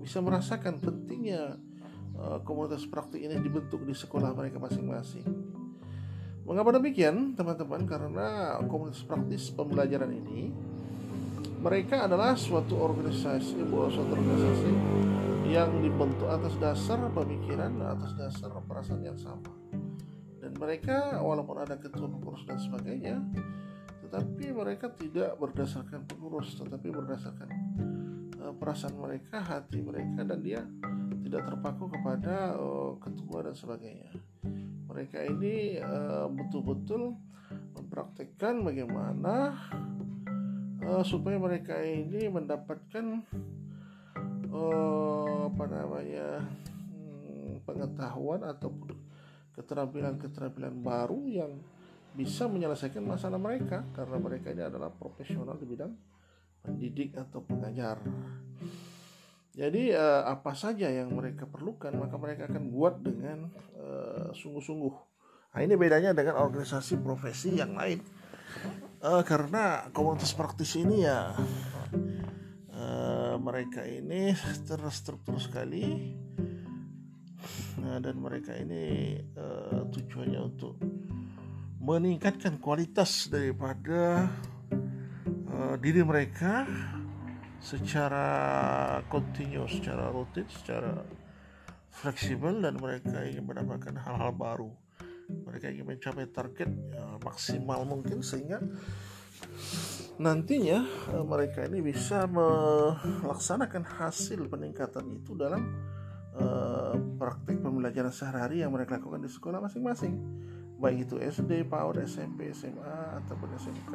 bisa 0.00 0.24
merasakan 0.24 0.80
pentingnya 0.80 1.60
uh, 2.16 2.40
komunitas 2.48 2.88
praktik 2.88 3.20
ini 3.20 3.36
dibentuk 3.44 3.84
di 3.84 3.92
sekolah 3.92 4.32
mereka 4.32 4.56
masing-masing. 4.56 5.20
Mengapa 6.48 6.80
demikian, 6.80 7.36
teman-teman? 7.36 7.84
Karena 7.84 8.56
komunitas 8.64 9.04
praktis 9.04 9.52
pembelajaran 9.52 10.16
ini 10.16 10.48
mereka 11.60 12.08
adalah 12.08 12.32
suatu 12.40 12.80
organisasi 12.80 13.68
suatu 13.68 14.12
organisasi 14.16 14.72
yang 15.52 15.76
dibentuk 15.84 16.26
atas 16.26 16.56
dasar 16.56 17.04
pemikiran 17.12 17.76
atas 17.84 18.16
dasar 18.16 18.48
perasaan 18.64 19.04
yang 19.04 19.20
sama 19.20 19.52
dan 20.40 20.56
mereka 20.56 21.20
walaupun 21.22 21.62
ada 21.62 21.78
ketua 21.78 22.10
pengurus 22.10 22.42
dan 22.48 22.58
sebagainya 22.58 23.22
tetapi 24.12 24.52
mereka 24.52 24.92
tidak 24.92 25.40
berdasarkan 25.40 26.04
pengurus 26.04 26.52
tetapi 26.60 26.92
berdasarkan 26.92 27.48
uh, 28.44 28.52
perasaan 28.60 29.00
mereka 29.00 29.40
hati 29.40 29.80
mereka 29.80 30.20
dan 30.20 30.44
dia 30.44 30.60
tidak 31.24 31.48
terpaku 31.48 31.88
kepada 31.88 32.52
uh, 32.60 32.92
ketua 33.00 33.40
dan 33.40 33.56
sebagainya. 33.56 34.12
Mereka 34.84 35.16
ini 35.32 35.80
uh, 35.80 36.28
betul-betul 36.28 37.16
mempraktekkan 37.72 38.60
bagaimana 38.60 39.56
uh, 40.84 41.00
supaya 41.00 41.40
mereka 41.40 41.80
ini 41.80 42.28
mendapatkan 42.28 43.24
uh, 44.52 45.48
apa 45.48 45.64
namanya 45.72 46.52
hmm, 46.92 47.64
pengetahuan 47.64 48.44
ataupun 48.44 48.92
keterampilan-keterampilan 49.56 50.84
baru 50.84 51.24
yang 51.24 51.64
bisa 52.12 52.44
menyelesaikan 52.44 53.00
masalah 53.00 53.40
mereka 53.40 53.84
karena 53.96 54.20
mereka 54.20 54.52
ini 54.52 54.62
adalah 54.64 54.92
profesional 54.92 55.56
di 55.56 55.64
bidang 55.64 55.92
pendidik 56.60 57.16
atau 57.16 57.40
pengajar. 57.42 57.98
Jadi 59.52 59.92
uh, 59.92 60.24
apa 60.24 60.56
saja 60.56 60.88
yang 60.88 61.12
mereka 61.12 61.44
perlukan 61.44 61.92
maka 61.92 62.16
mereka 62.16 62.48
akan 62.48 62.72
buat 62.72 63.04
dengan 63.04 63.52
uh, 63.76 64.32
sungguh-sungguh. 64.32 64.94
Nah, 65.52 65.60
ini 65.60 65.76
bedanya 65.76 66.16
dengan 66.16 66.40
organisasi 66.40 66.96
profesi 67.04 67.60
yang 67.60 67.76
lain. 67.76 68.00
Uh, 69.02 69.20
karena 69.26 69.88
komunitas 69.92 70.32
praktis 70.32 70.78
ini 70.78 71.04
ya 71.04 71.34
uh, 72.70 73.34
mereka 73.40 73.82
ini 73.82 74.30
terstruktur 74.68 75.40
sekali 75.40 76.14
nah, 77.80 77.98
dan 77.98 78.20
mereka 78.20 78.54
ini 78.54 79.16
uh, 79.34 79.88
tujuannya 79.90 80.40
untuk 80.44 80.76
meningkatkan 81.82 82.62
kualitas 82.62 83.26
daripada 83.26 84.30
uh, 85.50 85.74
diri 85.82 86.06
mereka 86.06 86.62
secara 87.58 88.26
kontinu, 89.10 89.66
secara 89.66 90.14
rutin, 90.14 90.46
secara 90.46 91.02
fleksibel 91.90 92.62
dan 92.62 92.78
mereka 92.78 93.26
ingin 93.26 93.42
mendapatkan 93.42 93.98
hal-hal 93.98 94.30
baru. 94.30 94.70
Mereka 95.26 95.74
ingin 95.74 95.90
mencapai 95.90 96.30
target 96.30 96.70
ya, 96.70 97.18
maksimal 97.18 97.82
mungkin 97.82 98.22
sehingga 98.22 98.62
nantinya 100.22 100.86
uh, 101.10 101.26
mereka 101.26 101.66
ini 101.66 101.82
bisa 101.82 102.30
melaksanakan 102.30 103.82
hasil 103.82 104.46
peningkatan 104.46 105.18
itu 105.18 105.34
dalam 105.34 105.66
uh, 106.38 106.94
praktik 107.18 107.58
pembelajaran 107.58 108.14
sehari-hari 108.14 108.62
yang 108.62 108.70
mereka 108.70 109.02
lakukan 109.02 109.18
di 109.18 109.30
sekolah 109.34 109.58
masing-masing 109.58 110.14
baik 110.82 111.06
itu 111.06 111.16
SD, 111.22 111.70
PAUD, 111.70 112.02
SMP, 112.02 112.50
SMA 112.50 113.22
ataupun 113.22 113.54
SMK. 113.54 113.92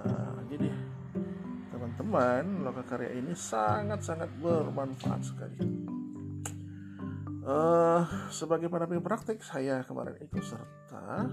Uh, 0.00 0.40
jadi 0.48 0.72
teman-teman 1.68 2.64
lokakarya 2.64 3.12
ini 3.20 3.36
sangat-sangat 3.36 4.32
bermanfaat 4.40 5.20
sekali. 5.20 5.60
Uh, 7.44 8.08
sebagai 8.32 8.72
pendamping 8.72 9.04
praktik 9.04 9.44
saya 9.44 9.84
kemarin 9.84 10.16
ikut 10.24 10.44
serta 10.44 11.28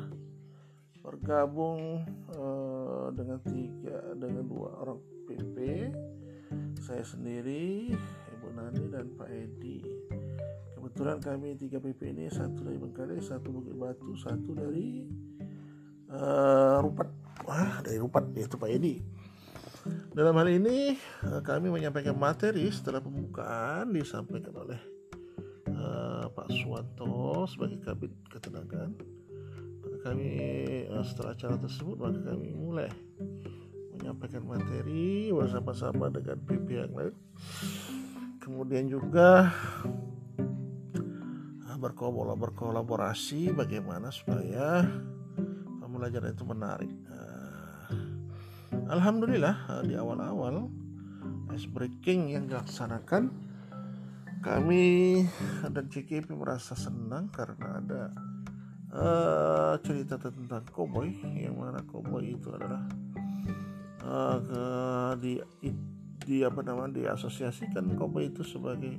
bergabung 0.99 2.03
uh, 2.35 3.07
dengan 3.15 3.39
tiga 3.47 4.11
dengan 4.15 4.43
dua 4.43 4.75
orang 4.83 4.99
PP 5.27 5.55
saya 6.83 7.03
sendiri 7.03 7.91
Ibu 8.33 8.47
Nani 8.55 8.83
dan 8.91 9.07
Pak 9.15 9.29
Edi 9.31 10.06
kebetulan 10.87 11.19
kami 11.19 11.59
tiga 11.59 11.83
PP 11.83 12.15
ini 12.15 12.31
satu 12.31 12.63
dari 12.63 12.79
Bengkale 12.79 13.19
satu 13.19 13.51
Bukit 13.51 13.75
Batu 13.75 14.15
satu 14.15 14.55
dari 14.55 15.03
uh, 16.07 16.79
Rupat 16.79 17.09
wah 17.43 17.83
dari 17.83 17.99
Rupat 17.99 18.31
yaitu 18.31 18.55
Pak 18.55 18.71
Edi 18.71 19.03
dalam 20.15 20.35
hal 20.39 20.47
ini 20.47 20.95
eh, 20.97 21.41
kami 21.43 21.71
menyampaikan 21.71 22.15
materi 22.15 22.67
setelah 22.71 22.99
pembukaan 22.99 23.91
disampaikan 23.93 24.51
oleh 24.55 24.79
uh, 25.71 26.27
Pak 26.27 26.47
Suwanto 26.51 27.47
sebagai 27.47 27.79
kabit 27.85 28.11
ketenagaan. 28.27 28.97
Kami 30.03 30.31
uh, 30.91 31.05
setelah 31.07 31.37
acara 31.37 31.55
tersebut 31.55 31.95
maka 31.95 32.19
kami 32.19 32.51
mulai 32.51 32.91
menyampaikan 33.95 34.43
materi 34.43 35.31
bersama-sama 35.31 36.11
dengan 36.11 36.35
PP 36.43 36.67
yang 36.67 36.93
lain. 36.97 37.15
Kemudian 38.43 38.91
juga 38.91 39.55
berkolaborasi 41.77 43.53
bagaimana 43.53 44.09
supaya 44.09 44.83
pembelajaran 45.79 46.33
itu 46.33 46.45
menarik. 46.45 46.93
Alhamdulillah 48.87 49.55
eh, 49.67 49.83
di 49.91 49.93
awal-awal 49.99 50.71
ice 51.51 51.67
breaking 51.67 52.31
yang 52.31 52.47
dilaksanakan 52.47 53.31
kami 54.39 55.25
dan 55.67 55.85
CKP 55.91 56.31
merasa 56.31 56.71
senang 56.71 57.27
karena 57.27 57.83
ada 57.83 58.03
uh, 58.95 59.75
cerita 59.83 60.15
tentang 60.15 60.63
koboi 60.71 61.19
yang 61.35 61.59
mana 61.59 61.83
koboi 61.83 62.37
itu 62.37 62.47
adalah 62.55 62.85
uh, 64.07 65.11
di, 65.19 65.41
di 66.23 66.45
apa 66.47 66.63
namanya 66.63 67.01
diasosiasikan 67.01 67.97
koboi 67.99 68.31
itu 68.31 68.47
sebagai 68.47 68.95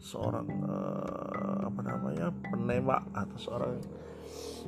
seorang 0.00 0.46
uh, 0.64 1.68
apa 1.68 1.80
namanya 1.82 2.32
penembak 2.52 3.02
atau 3.16 3.38
seorang 3.38 3.80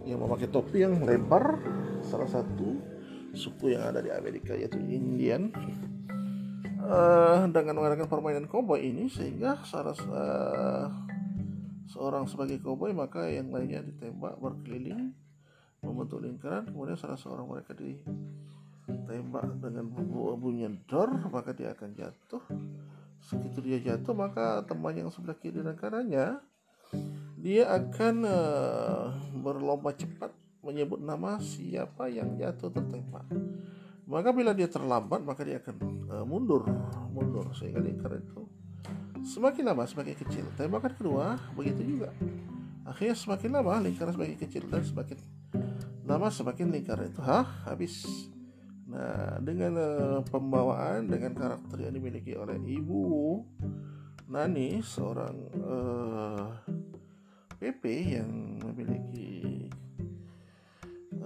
yang 0.07 0.23
memakai 0.23 0.49
topi 0.49 0.87
yang 0.87 1.03
lebar 1.05 1.61
salah 2.07 2.29
satu 2.31 2.79
suku 3.37 3.77
yang 3.77 3.85
ada 3.88 4.01
di 4.01 4.11
Amerika 4.12 4.57
yaitu 4.57 4.81
Indian. 4.81 5.53
Uh, 6.88 7.45
dengan 7.53 7.77
mengadakan 7.77 8.09
permainan 8.09 8.49
koboi 8.49 8.81
ini 8.81 9.12
sehingga 9.12 9.61
salah 9.69 9.93
uh, 10.09 10.88
seorang 11.88 12.25
sebagai 12.25 12.64
koboi 12.64 12.97
maka 12.97 13.29
yang 13.29 13.53
lainnya 13.53 13.85
ditembak 13.85 14.41
berkeliling 14.41 15.12
membentuk 15.85 16.25
lingkaran 16.25 16.64
kemudian 16.69 16.97
salah 16.97 17.21
seorang 17.21 17.45
mereka 17.45 17.77
ditembak 17.77 19.61
dengan 19.61 19.85
bunyi 20.41 20.64
dor 20.88 21.12
maka 21.29 21.53
dia 21.53 21.77
akan 21.77 21.91
jatuh 21.93 22.45
segitu 23.23 23.59
dia 23.61 23.79
jatuh 23.83 24.15
maka 24.15 24.63
teman 24.65 24.95
yang 24.95 25.11
sebelah 25.11 25.37
kiri 25.37 25.61
dan 25.61 25.75
kanannya 25.75 26.39
dia 27.39 27.71
akan 27.71 28.15
uh, 28.27 29.15
berlomba 29.39 29.95
cepat 29.95 30.35
menyebut 30.65 30.99
nama 30.99 31.39
siapa 31.39 32.11
yang 32.11 32.35
jatuh 32.35 32.75
tertembak. 32.75 33.25
Maka 34.09 34.33
bila 34.35 34.57
dia 34.57 34.67
terlambat 34.67 35.23
maka 35.23 35.47
dia 35.47 35.63
akan 35.63 35.77
uh, 36.11 36.25
mundur, 36.27 36.67
mundur 37.15 37.47
sehingga 37.55 37.79
lingkaran 37.79 38.25
itu 38.25 38.43
semakin 39.23 39.71
lama 39.71 39.85
semakin 39.87 40.15
kecil. 40.19 40.45
Tembakan 40.57 40.93
kedua 40.97 41.39
begitu 41.55 41.97
juga. 41.97 42.11
Akhirnya 42.89 43.15
semakin 43.15 43.51
lama 43.53 43.85
lingkaran 43.85 44.13
semakin 44.17 44.37
kecil 44.41 44.63
dan 44.67 44.83
semakin 44.83 45.19
lama 46.09 46.29
semakin 46.33 46.67
lingkaran 46.73 47.13
itu 47.13 47.21
ha, 47.23 47.45
habis. 47.69 48.29
Nah, 48.88 49.37
dengan 49.44 49.77
uh, 49.77 50.20
pembawaan 50.24 51.12
dengan 51.12 51.37
karakter 51.37 51.85
yang 51.85 51.92
dimiliki 51.92 52.33
oleh 52.33 52.57
ibu 52.57 53.44
Nani 54.29 54.81
seorang 54.81 55.37
uh, 55.61 56.48
eh, 57.61 57.72
PP 57.72 57.83
yang 58.20 58.61
memiliki 58.61 59.68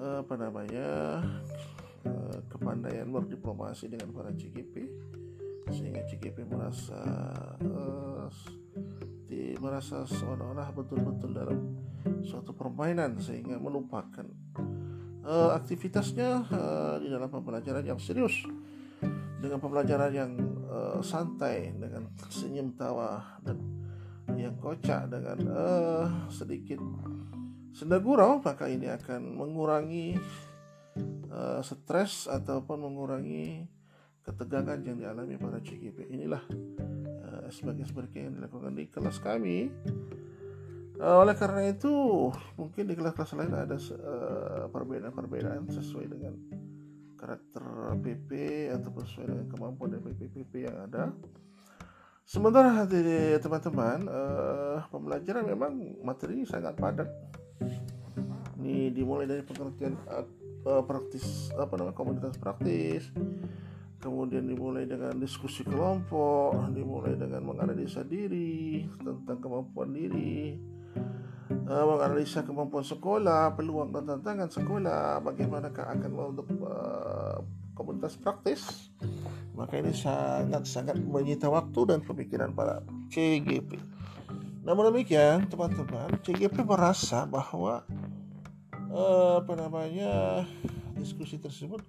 apa 0.03 0.35
namanya 0.35 1.23
eh, 2.03 2.39
kepandaian 2.51 3.07
berdiplomasi 3.07 3.87
dengan 3.87 4.11
para 4.11 4.35
CGP 4.35 4.75
sehingga 5.71 6.03
CGP 6.11 6.43
merasa 6.51 6.99
uh, 7.63 8.27
di, 9.31 9.55
merasa 9.63 10.03
seolah-olah 10.03 10.75
betul-betul 10.75 11.31
dalam 11.31 11.59
suatu 12.27 12.51
permainan 12.51 13.23
sehingga 13.23 13.63
melupakan 13.63 14.27
uh, 15.27 15.51
aktivitasnya 15.57 16.31
uh, 16.51 16.95
di 17.03 17.09
dalam 17.11 17.31
pembelajaran 17.31 17.83
yang 17.83 17.99
serius 17.99 18.47
dengan 19.43 19.59
pembelajaran 19.59 20.13
yang 20.15 20.33
uh, 20.71 21.03
santai 21.03 21.75
dengan 21.75 22.07
senyum 22.31 22.79
tawa 22.79 23.41
dan 23.43 23.59
yang 24.39 24.55
kocak 24.59 25.11
dengan 25.11 25.39
uh, 25.51 26.07
sedikit 26.31 26.79
Senda 27.73 27.97
gurau 27.97 28.45
maka 28.45 28.69
ini 28.69 28.85
akan 28.85 29.33
mengurangi 29.33 30.21
uh, 31.33 31.65
stres 31.65 32.29
ataupun 32.29 32.85
mengurangi 32.85 33.65
ketegangan 34.21 34.77
yang 34.85 35.01
dialami 35.01 35.41
para 35.41 35.57
CGP. 35.57 36.13
Inilah 36.13 36.45
uh, 37.25 37.49
sebagai 37.49 37.89
sebagai 37.89 38.29
yang 38.29 38.37
dilakukan 38.37 38.77
di 38.77 38.85
kelas 38.93 39.17
kami. 39.25 39.73
Uh, 41.01 41.25
oleh 41.25 41.33
karena 41.33 41.73
itu 41.73 41.93
mungkin 42.61 42.85
di 42.85 42.95
kelas-kelas 42.95 43.33
lain 43.33 43.55
ada 43.57 43.77
perbedaan-perbedaan 44.69 45.65
uh, 45.65 45.73
sesuai 45.73 46.07
dengan 46.09 46.37
karakter 47.17 47.65
PP 48.03 48.31
atau 48.77 48.91
sesuai 49.01 49.27
dengan 49.31 49.47
kemampuan 49.49 49.97
dari 49.97 50.03
PP-PP 50.13 50.53
yang 50.69 50.77
ada. 50.91 51.15
Sementara 52.23 52.85
di 52.87 53.35
teman-teman, 53.41 53.99
uh, 54.07 54.79
pembelajaran 54.93 55.49
memang 55.49 55.73
materi 56.05 56.45
sangat 56.45 56.77
padat 56.77 57.09
ini 58.63 58.95
dimulai 58.95 59.27
dari 59.27 59.43
pengertian 59.43 59.99
uh, 60.07 60.83
praktis 60.87 61.51
apa 61.59 61.75
namanya 61.75 61.99
komunitas 61.99 62.39
praktis 62.39 63.11
kemudian 63.99 64.47
dimulai 64.47 64.87
dengan 64.87 65.15
diskusi 65.19 65.63
kelompok 65.63 66.71
dimulai 66.75 67.15
dengan 67.15 67.43
menganalisa 67.43 68.03
diri 68.03 68.87
tentang 68.99 69.39
kemampuan 69.39 69.95
diri 69.95 70.59
uh, 71.73 71.85
menganalisa 71.89 72.45
kemampuan 72.45 72.85
sekolah 72.85 73.57
peluang 73.57 73.97
dan 73.97 74.05
tantangan 74.05 74.53
sekolah 74.53 75.25
bagaimanakah 75.25 75.89
akan 75.89 76.11
membentuk 76.13 76.49
uh, 76.69 77.41
komunitas 77.73 78.21
praktis? 78.21 78.93
Maka 79.57 79.81
ini 79.81 79.97
sangat 79.97 80.69
sangat 80.69 81.01
menyita 81.01 81.49
waktu 81.49 81.81
dan 81.89 82.05
pemikiran 82.05 82.53
para 82.53 82.85
CGP 83.09 84.03
namun 84.63 84.95
demikian 84.95 85.51
teman-teman 85.51 86.23
CGP 86.23 86.63
merasa 86.63 87.27
bahwa 87.27 87.83
uh, 88.95 89.43
apa 89.43 89.59
namanya 89.59 90.47
diskusi 90.95 91.35
tersebut 91.35 91.83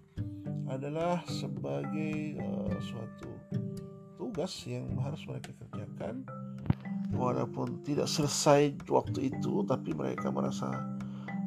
adalah 0.65 1.21
sebagai 1.29 2.41
suatu 2.81 3.29
tugas 4.17 4.49
yang 4.65 4.89
harus 4.97 5.21
mereka 5.29 5.53
kerjakan 5.53 6.25
walaupun 7.13 7.85
tidak 7.85 8.09
selesai 8.09 8.75
waktu 8.89 9.33
itu 9.33 9.63
tapi 9.63 9.93
mereka 9.93 10.33
merasa 10.33 10.69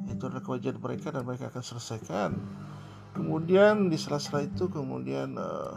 itu 0.06 0.22
adalah 0.30 0.42
kewajiban 0.42 0.78
mereka 0.80 1.10
dan 1.10 1.26
mereka 1.26 1.50
akan 1.50 1.62
selesaikan 1.62 2.30
kemudian 3.12 3.90
di 3.90 3.98
sela-sela 3.98 4.46
itu 4.46 4.70
kemudian 4.70 5.34
uh, 5.36 5.74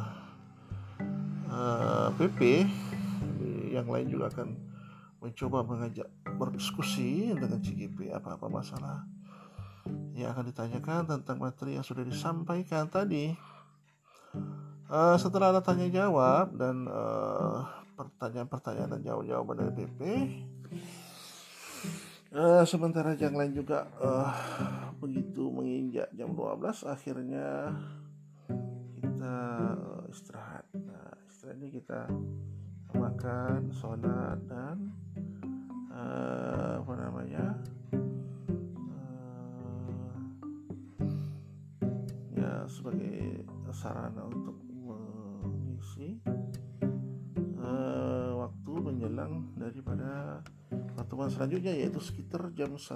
uh, 1.50 2.08
PP 2.16 2.70
yang 3.74 3.90
lain 3.90 4.10
juga 4.10 4.30
akan 4.34 4.70
mencoba 5.20 5.68
mengajak 5.68 6.08
berdiskusi 6.40 7.36
dengan 7.36 7.60
CGP 7.60 8.16
apa-apa 8.16 8.48
masalah 8.48 9.04
yang 10.16 10.32
akan 10.36 10.52
ditanyakan 10.52 11.08
tentang 11.08 11.38
materi 11.40 11.76
yang 11.80 11.86
sudah 11.86 12.04
disampaikan 12.04 12.88
tadi. 12.88 13.36
Uh, 14.90 15.16
setelah 15.22 15.54
ada 15.54 15.62
tanya 15.62 15.86
jawab 15.86 16.50
dan 16.58 16.90
uh, 16.90 17.62
pertanyaan-pertanyaan 18.00 18.96
dan 18.96 19.02
jawab-jawaban 19.04 19.56
dari 19.60 19.74
BP, 19.76 20.00
uh, 22.32 22.64
sementara 22.64 23.12
yang 23.20 23.36
lain 23.36 23.52
juga 23.52 23.92
uh, 24.00 24.32
begitu 25.04 25.52
menginjak 25.52 26.08
jam 26.16 26.32
12, 26.32 26.88
akhirnya 26.88 27.76
kita 29.04 29.36
uh, 29.76 30.08
istirahat. 30.08 30.64
Nah, 30.80 31.12
istirahat 31.28 31.60
ini 31.60 31.70
kita 31.76 32.08
makan, 32.96 33.68
sholat 33.76 34.40
dan 34.48 34.96
uh, 35.92 36.80
apa 36.80 36.94
namanya? 36.96 37.60
sebagai 42.70 43.50
sarana 43.74 44.30
untuk 44.30 44.62
mengisi 44.70 46.22
uh, 47.70 48.30
waktu 48.42 48.72
menjelang 48.82 49.46
daripada 49.54 50.42
pertemuan 50.98 51.30
selanjutnya 51.30 51.78
yaitu 51.78 52.02
sekitar 52.02 52.50
jam 52.58 52.74
1 52.74 52.90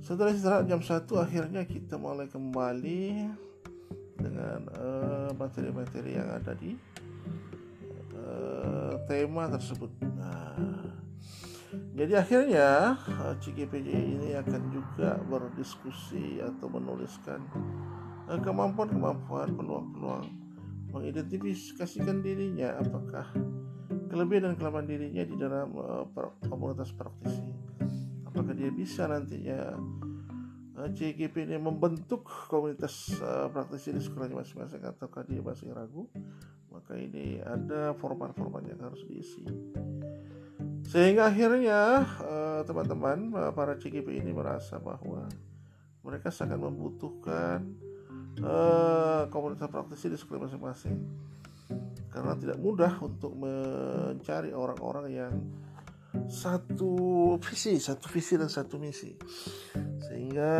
setelah 0.00 0.32
istirahat 0.32 0.64
jam 0.68 0.80
1 0.80 1.04
akhirnya 1.20 1.62
kita 1.68 2.00
mulai 2.00 2.28
kembali 2.28 3.28
dengan 4.16 4.60
uh, 4.72 5.30
materi-materi 5.36 6.16
yang 6.16 6.28
ada 6.32 6.52
di 6.52 6.76
uh, 8.12 8.94
tema 9.08 9.48
tersebut. 9.48 9.88
Nah, 10.04 10.54
jadi 11.96 12.20
akhirnya 12.20 13.00
CGPJ 13.40 13.88
ini 13.88 14.30
akan 14.36 14.62
juga 14.68 15.16
berdiskusi 15.24 16.44
atau 16.44 16.68
menuliskan 16.68 17.40
Eh, 18.30 18.40
kemampuan-kemampuan 18.40 19.52
peluang-peluang 19.52 20.24
mengidentifikasikan 20.92 22.20
dirinya 22.20 22.76
apakah 22.76 23.26
kelebihan 24.12 24.52
dan 24.52 24.54
kelemahan 24.60 24.84
dirinya 24.84 25.24
di 25.24 25.36
dalam 25.40 25.72
uh, 25.72 26.04
komunitas 26.44 26.92
praktisi. 26.92 27.48
Apakah 28.28 28.52
dia 28.52 28.68
bisa 28.68 29.08
nantinya 29.08 29.72
uh, 30.76 30.84
eh, 30.84 30.90
CGP 30.92 31.48
ini 31.48 31.56
membentuk 31.56 32.28
komunitas 32.52 33.16
uh, 33.24 33.48
praktisi 33.48 33.96
di 33.96 34.04
sekolahnya 34.04 34.36
masing-masing 34.36 34.84
ataukah 34.84 35.24
dia 35.24 35.40
masih 35.40 35.72
ragu? 35.72 36.12
Maka 36.68 37.00
ini 37.00 37.40
ada 37.40 37.96
format-format 37.96 38.68
yang 38.68 38.80
harus 38.84 39.00
diisi. 39.08 39.44
Sehingga 40.82 41.32
akhirnya 41.32 42.04
teman-teman 42.68 43.32
para 43.56 43.76
CGP 43.80 44.18
ini 44.18 44.34
merasa 44.34 44.76
bahwa 44.76 45.24
mereka 46.04 46.28
sangat 46.34 46.58
membutuhkan 46.58 47.64
uh, 48.40 49.28
komunitas 49.28 49.68
praktisi 49.68 50.08
di 50.08 50.16
sekolah 50.16 50.48
masing-masing. 50.48 50.96
Karena 52.12 52.36
tidak 52.36 52.58
mudah 52.60 52.96
untuk 53.00 53.32
mencari 53.36 54.52
orang-orang 54.52 55.06
yang 55.12 55.34
satu 56.28 57.36
visi, 57.40 57.80
satu 57.80 58.08
visi 58.08 58.36
dan 58.36 58.48
satu 58.48 58.76
misi. 58.76 59.16
Sehingga 60.08 60.52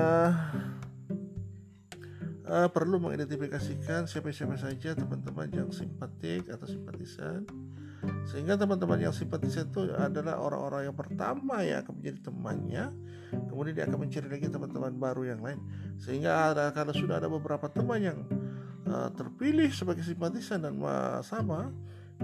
uh, 2.49 2.69
perlu 2.73 3.01
mengidentifikasikan 3.01 4.09
siapa-siapa 4.09 4.57
saja 4.57 4.97
teman-teman 4.97 5.49
yang 5.53 5.69
simpatik 5.73 6.49
atau 6.49 6.65
simpatisan 6.65 7.45
sehingga 8.27 8.59
teman-teman 8.59 8.99
yang 8.99 9.15
simpatisan 9.15 9.71
itu 9.71 9.91
adalah 9.95 10.39
orang-orang 10.43 10.91
yang 10.91 10.97
pertama 10.97 11.63
yang 11.63 11.87
akan 11.87 11.95
menjadi 11.99 12.19
temannya. 12.31 12.85
Kemudian 13.49 13.75
dia 13.79 13.85
akan 13.87 13.99
mencari 14.03 14.29
lagi 14.29 14.47
teman-teman 14.51 14.93
baru 14.99 15.23
yang 15.35 15.41
lain. 15.41 15.59
Sehingga 16.03 16.55
ada 16.55 16.75
kalau 16.75 16.95
sudah 16.95 17.23
ada 17.23 17.31
beberapa 17.31 17.71
teman 17.71 18.01
yang 18.03 18.19
uh, 18.91 19.09
terpilih 19.15 19.71
sebagai 19.71 20.03
simpatisan 20.03 20.67
dan 20.67 20.79
sama 21.23 21.71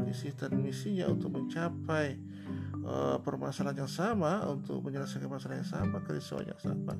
visi 0.06 0.30
dan 0.34 0.54
misinya 0.58 1.10
untuk 1.10 1.34
mencapai 1.34 2.18
uh, 2.86 3.18
permasalahan 3.22 3.86
yang 3.86 3.90
sama 3.90 4.46
untuk 4.46 4.78
menyelesaikan 4.86 5.26
masalah 5.26 5.58
yang 5.58 5.66
sama 5.66 5.98
kerisauan 6.06 6.46
yang 6.46 6.60
sama 6.62 6.94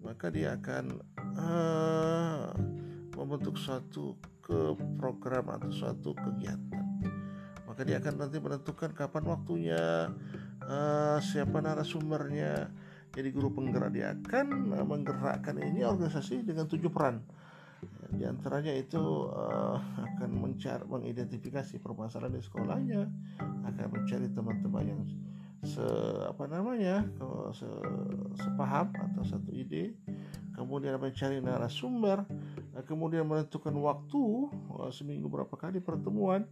maka 0.00 0.32
dia 0.32 0.54
akan 0.56 0.96
uh, 1.36 2.54
membentuk 3.18 3.58
suatu 3.58 4.16
ke 4.40 4.78
program 4.96 5.50
atau 5.52 5.74
suatu 5.74 6.14
kegiatan 6.16 6.89
maka 7.80 7.96
dia 7.96 8.04
akan 8.04 8.14
nanti 8.20 8.36
menentukan 8.36 8.92
kapan 8.92 9.24
waktunya 9.24 10.12
uh, 10.68 11.16
siapa 11.16 11.64
narasumbernya. 11.64 12.68
Jadi 13.08 13.32
guru 13.32 13.56
penggerak 13.56 13.96
dia 13.96 14.12
akan 14.12 14.76
uh, 14.76 14.84
menggerakkan 14.84 15.56
ini 15.56 15.80
organisasi 15.80 16.44
dengan 16.44 16.68
tujuh 16.68 16.92
peran. 16.92 17.24
Di 18.12 18.28
antaranya 18.28 18.76
itu 18.76 19.00
uh, 19.32 19.80
akan 19.80 20.28
mencari 20.28 20.84
mengidentifikasi 20.84 21.80
permasalahan 21.80 22.36
di 22.36 22.44
sekolahnya 22.44 23.00
akan 23.40 23.86
mencari 23.88 24.28
teman-teman 24.28 24.84
yang 24.84 25.00
se 25.64 25.88
apa 26.28 26.44
namanya 26.52 27.08
se, 27.56 27.64
sepaham 28.44 28.92
atau 28.92 29.24
satu 29.24 29.56
ide. 29.56 29.96
Kemudian 30.52 31.00
mencari 31.00 31.40
narasumber 31.40 32.28
kemudian 32.86 33.26
menentukan 33.26 33.74
waktu 33.74 34.22
uh, 34.70 34.90
seminggu 34.94 35.26
berapa 35.26 35.52
kali 35.58 35.82
pertemuan 35.82 36.46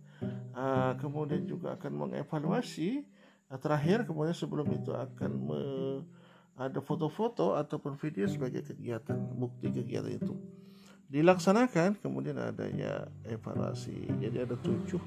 uh, 0.52 0.92
kemudian 0.98 1.46
juga 1.46 1.78
akan 1.78 2.08
mengevaluasi 2.08 3.06
uh, 3.48 3.58
terakhir 3.58 4.02
kemudian 4.02 4.34
sebelum 4.34 4.66
itu 4.74 4.90
akan 4.90 5.30
me, 5.38 5.60
ada 6.58 6.82
foto-foto 6.82 7.54
ataupun 7.54 7.94
video 7.94 8.26
sebagai 8.26 8.66
kegiatan 8.66 9.14
bukti 9.38 9.70
kegiatan 9.70 10.10
itu. 10.10 10.34
Dilaksanakan 11.08 12.02
kemudian 12.02 12.36
adanya 12.36 13.06
evaluasi. 13.24 14.10
Jadi 14.18 14.42
ada 14.42 14.58
tujuh 14.58 15.00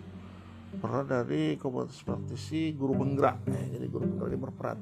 peran 0.80 1.06
dari 1.06 1.60
komunitas 1.60 2.00
praktisi 2.02 2.72
guru 2.72 2.96
penggerak. 2.96 3.44
Jadi 3.52 3.86
guru 3.92 4.08
penggerak 4.08 4.32
ini 4.32 4.40
berperan. 4.40 4.80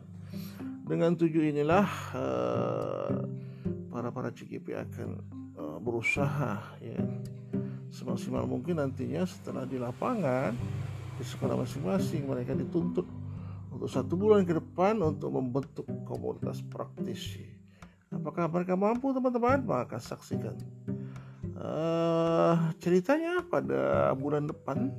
Dengan 0.86 1.18
tujuh 1.18 1.50
inilah 1.50 1.86
uh, 2.14 3.18
para 3.90 4.14
para 4.14 4.30
CGP 4.30 4.78
akan 4.78 5.10
uh, 5.18 5.49
berusaha 5.82 6.60
ya 6.84 7.00
semaksimal 7.90 8.46
mungkin 8.46 8.78
nantinya 8.78 9.26
setelah 9.26 9.66
di 9.66 9.82
lapangan 9.82 10.54
di 11.18 11.26
sekolah 11.26 11.60
masing-masing 11.60 12.30
mereka 12.30 12.56
dituntut 12.56 13.08
untuk 13.74 13.90
satu 13.90 14.14
bulan 14.16 14.48
ke 14.48 14.56
depan 14.56 14.98
untuk 15.04 15.30
membentuk 15.30 15.86
komunitas 16.08 16.64
praktisi. 16.66 17.46
Apakah 18.10 18.50
mereka 18.50 18.74
mampu 18.74 19.14
teman-teman? 19.14 19.62
Maka 19.62 20.02
saksikan 20.02 20.58
uh, 21.60 22.56
ceritanya 22.80 23.44
pada 23.46 24.12
bulan 24.16 24.50
depan 24.50 24.90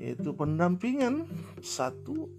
yaitu 0.00 0.32
pendampingan 0.32 1.28
satu 1.60 2.30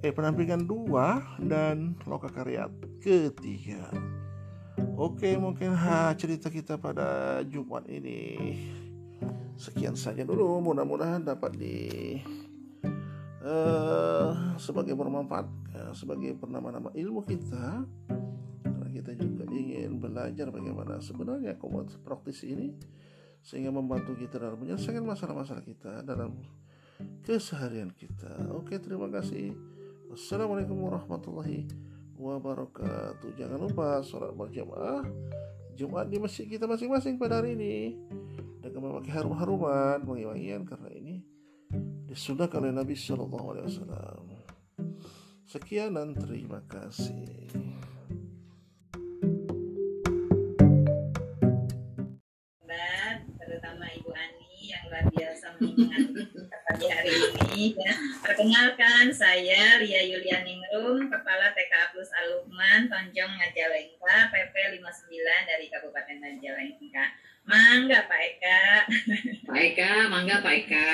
eh 0.00 0.08
pendampingan 0.08 0.64
dua 0.64 1.20
dan 1.44 1.92
loka 2.08 2.32
karya 2.32 2.72
ketiga. 3.04 3.92
Oke 5.00 5.36
mungkin 5.40 5.72
ha, 5.72 6.12
cerita 6.16 6.52
kita 6.52 6.76
pada 6.76 7.40
Jumat 7.48 7.88
ini 7.88 8.52
sekian 9.60 9.92
saja 9.92 10.24
dulu 10.24 10.60
mudah-mudahan 10.64 11.20
dapat 11.20 11.52
di 11.56 11.76
uh, 13.44 14.56
sebagai 14.56 14.96
bermanfaat 14.96 15.48
uh, 15.76 15.92
sebagai 15.92 16.32
pernama-nama 16.40 16.88
ilmu 16.96 17.20
kita 17.28 17.84
karena 18.64 18.88
kita 18.88 19.12
juga 19.20 19.44
ingin 19.52 20.00
belajar 20.00 20.48
bagaimana 20.48 21.00
sebenarnya 21.04 21.60
komunitas 21.60 22.00
praktis 22.00 22.40
ini 22.44 22.72
sehingga 23.40 23.72
membantu 23.72 24.16
kita 24.16 24.36
dalam 24.40 24.60
menyelesaikan 24.60 25.04
masalah-masalah 25.04 25.64
kita 25.64 26.04
dalam 26.04 26.36
keseharian 27.24 27.88
kita. 27.96 28.52
Oke, 28.52 28.76
terima 28.76 29.08
kasih. 29.08 29.56
Wassalamualaikum 30.12 30.76
warahmatullahi 30.76 31.89
wabarakatuh. 32.20 33.32
Jangan 33.40 33.58
lupa 33.58 34.04
sholat 34.04 34.36
berjamaah 34.36 35.02
Jumat 35.72 36.12
di 36.12 36.20
masjid 36.20 36.44
kita 36.44 36.68
masing-masing 36.68 37.16
pada 37.16 37.40
hari 37.40 37.56
ini 37.56 37.96
dengan 38.60 38.92
memakai 38.92 39.16
harum-haruman 39.16 40.04
wangi-wangian 40.04 40.68
karena 40.68 40.92
ini 40.92 41.24
disunahkan 42.04 42.60
oleh 42.60 42.76
Nabi 42.76 42.92
Shallallahu 42.92 43.46
Alaihi 43.56 43.66
Wasallam. 43.72 44.24
Sekian 45.48 45.96
dan 45.96 46.12
terima 46.12 46.60
kasih. 46.68 47.48
terutama 53.50 53.82
Ibu 53.92 54.10
Ani 54.14 54.70
yang 54.70 54.82
luar 54.86 55.04
biasa 55.10 55.46
mengingat 55.58 56.06
pagi 56.70 56.86
hari 56.86 57.10
ini. 57.12 57.74
Ya. 57.74 57.92
Perkenalkan 58.30 59.10
saya 59.10 59.82
Lia 59.82 60.06
Yulianingrum, 60.06 61.10
Kepala 61.10 61.50
TK 61.50 61.90
Plus 61.90 62.14
Alukman, 62.14 62.86
Tonjong 62.86 63.34
Majalengka, 63.34 64.30
PP 64.30 64.54
59 64.78 65.50
dari 65.50 65.66
Kabupaten 65.66 66.14
Majalengka. 66.22 67.10
Mangga 67.42 68.06
Pak 68.06 68.20
Eka. 68.22 68.62
Pak 69.50 69.58
Eka, 69.58 69.92
mangga 70.14 70.38
Pak 70.46 70.54
Eka. 70.62 70.86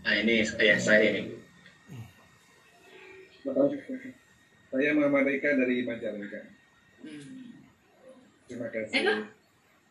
Nah 0.00 0.14
ini 0.16 0.40
saya 0.48 0.80
saya 0.80 1.12
ini. 1.12 1.36
Saya 4.72 4.90
Muhammad 4.96 5.28
Eka 5.28 5.60
dari 5.60 5.84
Majalengka. 5.84 6.40
Hmm. 7.04 7.68
Terima 8.48 8.72
kasih. 8.72 8.96
Eka, 8.96 9.14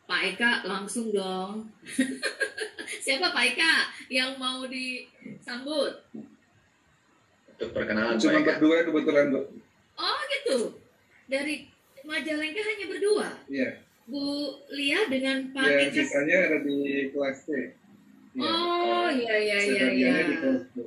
Pak 0.09 0.21
Eka 0.33 0.51
langsung 0.65 1.13
dong. 1.13 1.69
Siapa 3.01 3.33
Pak 3.33 3.45
Eka 3.55 3.73
yang 4.11 4.37
mau 4.37 4.67
disambut? 4.67 5.93
Untuk 7.53 7.69
perkenalan 7.73 8.19
Cuma 8.19 8.37
Pak 8.37 8.41
Eka. 8.43 8.51
berdua 8.59 8.77
kebetulan, 8.85 9.25
Bu. 9.33 9.41
Oh 9.97 10.19
gitu. 10.29 10.57
Dari 11.29 11.69
Majalengka 12.03 12.61
hanya 12.61 12.85
berdua. 12.91 13.29
Iya. 13.47 13.79
Bu 14.03 14.59
Lia 14.75 15.07
dengan 15.07 15.55
Pak 15.55 15.63
Yang 15.63 15.79
Eka. 15.87 15.95
sisanya 16.03 16.37
ada 16.51 16.57
di 16.67 17.07
kelas 17.15 17.37
C. 17.47 17.49
Iya. 18.35 18.43
Oh 18.43 19.07
iya 19.13 19.35
iya 19.39 19.59
iya 19.63 19.85
iya. 19.95 20.13
B. 20.75 20.83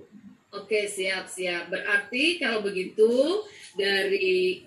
Oke 0.53 0.85
siap 0.85 1.25
siap. 1.25 1.73
Berarti 1.73 2.37
kalau 2.37 2.61
begitu 2.61 3.40
dari 3.79 4.64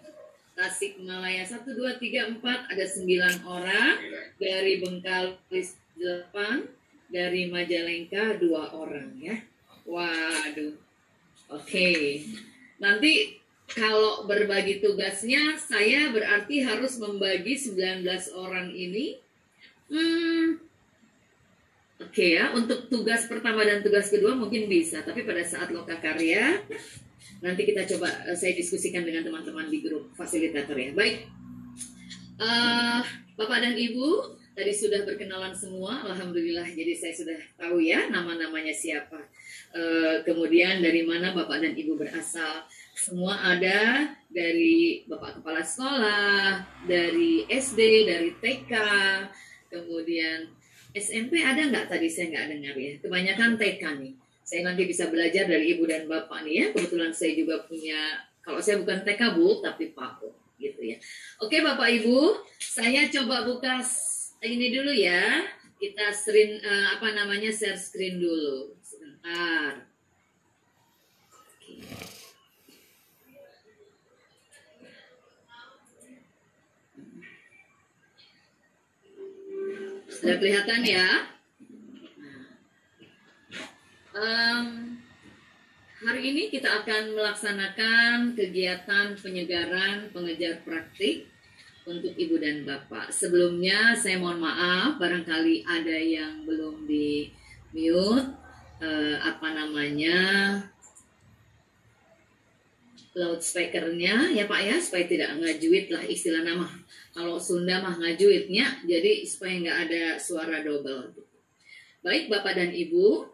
Tasik 0.58 1.00
Malaya 1.00 1.48
1, 1.48 1.64
2, 1.64 2.04
3, 2.04 2.36
4 2.42 2.72
ada 2.74 2.84
9 2.84 3.48
orang. 3.48 3.94
Dari 4.42 4.74
Bengkalis 4.82 5.78
8. 5.96 6.79
Dari 7.10 7.50
Majalengka 7.50 8.38
2 8.38 8.46
orang 8.78 9.10
ya. 9.18 9.38
Waduh. 9.86 10.78
Oke. 11.50 12.22
Nanti 12.78 13.42
kalau 13.70 14.26
berbagi 14.30 14.82
tugasnya 14.82 15.58
saya 15.58 16.14
berarti 16.14 16.62
harus 16.62 17.02
membagi 17.02 17.58
19 17.58 18.06
orang 18.38 18.70
ini. 18.74 19.18
Hmm, 19.90 20.62
Oke 22.00 22.40
ya, 22.40 22.56
untuk 22.56 22.88
tugas 22.88 23.28
pertama 23.28 23.68
dan 23.68 23.84
tugas 23.84 24.08
kedua 24.08 24.32
mungkin 24.32 24.72
bisa, 24.72 25.04
tapi 25.04 25.28
pada 25.28 25.44
saat 25.44 25.68
loka 25.76 26.00
karya 26.00 26.56
nanti 27.44 27.68
kita 27.68 27.84
coba 27.84 28.08
eh, 28.24 28.38
saya 28.40 28.56
diskusikan 28.56 29.04
dengan 29.04 29.28
teman-teman 29.28 29.68
di 29.68 29.84
grup 29.84 30.08
fasilitator 30.16 30.80
ya. 30.80 30.96
Baik, 30.96 31.28
Eh, 32.40 33.02
Bapak 33.36 33.60
dan 33.60 33.76
Ibu 33.76 34.39
tadi 34.54 34.72
sudah 34.74 35.06
berkenalan 35.06 35.54
semua, 35.54 36.06
alhamdulillah. 36.06 36.66
Jadi 36.68 36.94
saya 36.96 37.14
sudah 37.14 37.40
tahu 37.58 37.82
ya 37.82 38.10
nama-namanya 38.10 38.74
siapa. 38.74 39.20
Eh, 39.70 40.26
kemudian 40.26 40.82
dari 40.82 41.06
mana 41.06 41.32
Bapak 41.34 41.62
dan 41.62 41.74
Ibu 41.78 41.98
berasal, 41.98 42.66
semua 42.98 43.38
ada 43.38 44.12
dari 44.30 45.06
Bapak 45.06 45.40
Kepala 45.40 45.62
Sekolah, 45.62 46.66
dari 46.90 47.46
SD, 47.48 48.10
dari 48.10 48.30
TK, 48.38 48.74
kemudian 49.70 50.50
SMP 50.92 51.46
ada 51.46 51.70
nggak 51.70 51.86
tadi 51.86 52.10
saya 52.10 52.34
nggak 52.34 52.48
dengar 52.50 52.76
ya. 52.76 52.92
Kebanyakan 53.00 53.52
TK 53.62 53.84
nih. 54.02 54.14
Saya 54.42 54.66
nanti 54.66 54.90
bisa 54.90 55.06
belajar 55.14 55.46
dari 55.46 55.78
ibu 55.78 55.86
dan 55.86 56.10
bapak 56.10 56.42
nih 56.42 56.54
ya. 56.58 56.66
Kebetulan 56.74 57.14
saya 57.14 57.38
juga 57.38 57.62
punya, 57.70 58.26
kalau 58.42 58.58
saya 58.58 58.82
bukan 58.82 59.06
TK 59.06 59.38
bu, 59.38 59.62
tapi 59.62 59.94
PAU 59.94 60.34
gitu 60.60 60.82
ya. 60.82 60.98
Oke 61.40 61.62
bapak 61.62 61.88
ibu, 62.02 62.42
saya 62.58 63.08
coba 63.08 63.48
buka 63.48 63.80
ini 64.48 64.72
dulu 64.72 64.92
ya. 64.96 65.44
Kita 65.80 66.12
screen 66.12 66.60
eh, 66.60 66.88
apa 66.96 67.12
namanya 67.16 67.52
share 67.52 67.80
screen 67.80 68.20
dulu. 68.20 68.76
Sebentar. 68.84 69.88
Sudah 80.10 80.36
kelihatan 80.36 80.84
ya? 80.84 81.08
Em, 84.20 85.00
hari 86.04 86.22
ini 86.28 86.52
kita 86.52 86.84
akan 86.84 87.16
melaksanakan 87.16 88.36
kegiatan 88.36 89.16
penyegaran 89.16 90.12
pengejar 90.12 90.60
praktik 90.68 91.32
untuk 91.90 92.14
ibu 92.14 92.38
dan 92.38 92.62
bapak. 92.62 93.10
Sebelumnya 93.10 93.98
saya 93.98 94.22
mohon 94.22 94.38
maaf, 94.38 95.02
barangkali 95.02 95.66
ada 95.66 95.98
yang 95.98 96.46
belum 96.46 96.86
di 96.86 97.34
mute, 97.74 98.30
eh, 98.78 99.18
apa 99.18 99.48
namanya? 99.58 100.18
Loudspeakernya 103.18 104.32
ya 104.38 104.46
pak 104.46 104.62
ya 104.64 104.78
supaya 104.78 105.10
tidak 105.10 105.42
ngajuit 105.42 105.90
lah 105.90 106.06
istilah 106.06 106.46
nama. 106.46 106.70
Kalau 107.10 107.42
Sunda 107.42 107.82
mah 107.82 107.98
ngajuitnya 107.98 108.86
jadi 108.86 109.26
supaya 109.26 109.60
nggak 109.60 109.80
ada 109.90 110.04
suara 110.22 110.62
double. 110.62 111.18
Baik 112.06 112.30
bapak 112.32 112.54
dan 112.54 112.72
ibu 112.72 113.28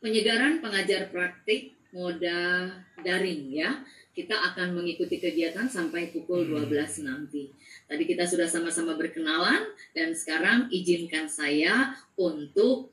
penyegaran 0.00 0.64
pengajar 0.64 1.12
praktik 1.12 1.76
moda 1.92 2.72
daring 3.04 3.52
ya 3.52 3.84
kita 4.10 4.34
akan 4.34 4.74
mengikuti 4.74 5.22
kegiatan 5.22 5.70
sampai 5.70 6.10
pukul 6.10 6.42
12 6.42 7.06
nanti. 7.06 7.46
Tadi 7.86 8.02
kita 8.02 8.26
sudah 8.26 8.50
sama-sama 8.50 8.98
berkenalan 8.98 9.70
dan 9.94 10.10
sekarang 10.18 10.66
izinkan 10.74 11.30
saya 11.30 11.94
untuk 12.18 12.90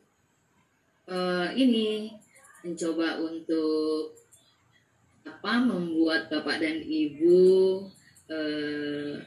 eh, 1.09 1.49
ini 1.57 2.13
mencoba 2.61 3.17
untuk 3.25 4.13
apa 5.25 5.53
membuat 5.59 6.29
bapak 6.29 6.61
dan 6.61 6.85
ibu 6.85 7.83
eh, 8.29 9.17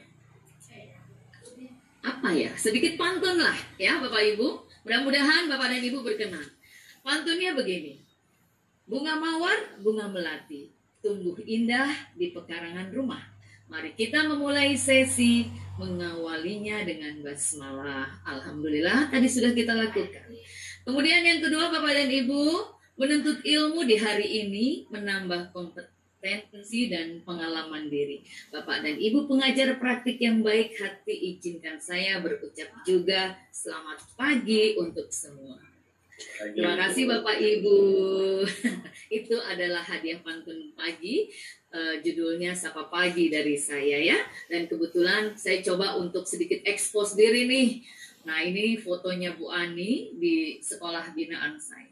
apa 2.01 2.29
ya 2.33 2.49
sedikit 2.57 2.97
pantun 2.97 3.35
lah 3.35 3.57
ya 3.75 3.99
bapak 3.99 4.39
ibu. 4.39 4.63
Mudah-mudahan 4.87 5.51
bapak 5.51 5.75
dan 5.75 5.81
ibu 5.83 5.99
berkenan. 6.01 6.47
Pantunnya 7.03 7.51
begini. 7.51 7.99
Bunga 8.87 9.19
mawar 9.19 9.77
bunga 9.83 10.09
melati 10.09 10.80
tumbuh 11.01 11.37
indah 11.43 11.89
di 12.15 12.31
pekarangan 12.31 12.93
rumah 12.93 13.21
mari 13.67 13.91
kita 13.97 14.23
memulai 14.25 14.77
sesi 14.77 15.49
mengawalinya 15.75 16.85
dengan 16.87 17.19
basmalah 17.25 18.07
alhamdulillah 18.23 19.09
tadi 19.09 19.27
sudah 19.27 19.51
kita 19.51 19.73
lakukan 19.73 20.29
kemudian 20.87 21.25
yang 21.25 21.39
kedua 21.41 21.73
bapak 21.73 21.93
dan 21.93 22.09
ibu 22.09 22.77
menuntut 23.01 23.41
ilmu 23.41 23.81
di 23.87 23.97
hari 23.97 24.45
ini 24.45 24.85
menambah 24.93 25.49
kompetensi 25.49 26.85
dan 26.85 27.25
pengalaman 27.25 27.89
diri. 27.89 28.21
Bapak 28.53 28.85
dan 28.85 29.01
Ibu 29.01 29.25
pengajar 29.25 29.73
praktik 29.81 30.21
yang 30.21 30.45
baik 30.45 30.77
hati 30.77 31.33
izinkan 31.33 31.81
saya 31.81 32.21
berucap 32.21 32.69
juga 32.85 33.33
selamat 33.49 34.05
pagi 34.13 34.77
untuk 34.77 35.09
semua. 35.09 35.70
Terima 36.51 36.75
kasih 36.77 37.03
Bapak 37.09 37.37
Ibu. 37.37 37.77
Itu 39.21 39.35
adalah 39.41 39.83
hadiah 39.83 40.19
pantun 40.21 40.71
pagi. 40.73 41.29
Eh, 41.71 42.03
judulnya 42.03 42.51
Sapa 42.51 42.91
Pagi 42.91 43.31
dari 43.31 43.55
saya 43.55 43.95
ya. 43.95 44.19
Dan 44.51 44.67
kebetulan 44.67 45.39
saya 45.39 45.63
coba 45.63 45.95
untuk 45.95 46.27
sedikit 46.27 46.59
expose 46.67 47.15
diri 47.15 47.47
nih. 47.47 47.69
Nah 48.27 48.43
ini 48.45 48.77
fotonya 48.77 49.33
Bu 49.33 49.49
Ani 49.49 50.13
di 50.19 50.59
sekolah 50.61 51.15
binaan 51.15 51.57
saya. 51.57 51.89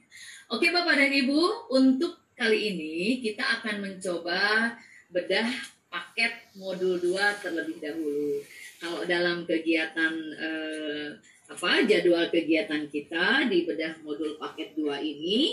Oke 0.50 0.70
Bapak 0.74 0.98
dan 0.98 1.14
Ibu, 1.14 1.72
untuk 1.74 2.34
kali 2.34 2.76
ini 2.76 3.22
kita 3.22 3.62
akan 3.62 3.86
mencoba 3.86 4.74
bedah 5.10 5.50
paket 5.90 6.54
modul 6.58 7.02
2 7.02 7.42
terlebih 7.42 7.78
dahulu. 7.82 8.42
Kalau 8.80 9.02
dalam 9.08 9.48
kegiatan 9.48 10.14
eh, 10.38 11.08
apa 11.50 11.82
jadwal 11.90 12.30
kegiatan 12.30 12.86
kita 12.86 13.50
di 13.50 13.66
bedah 13.66 13.98
modul 14.06 14.38
paket 14.38 14.78
2 14.78 14.86
ini 15.02 15.50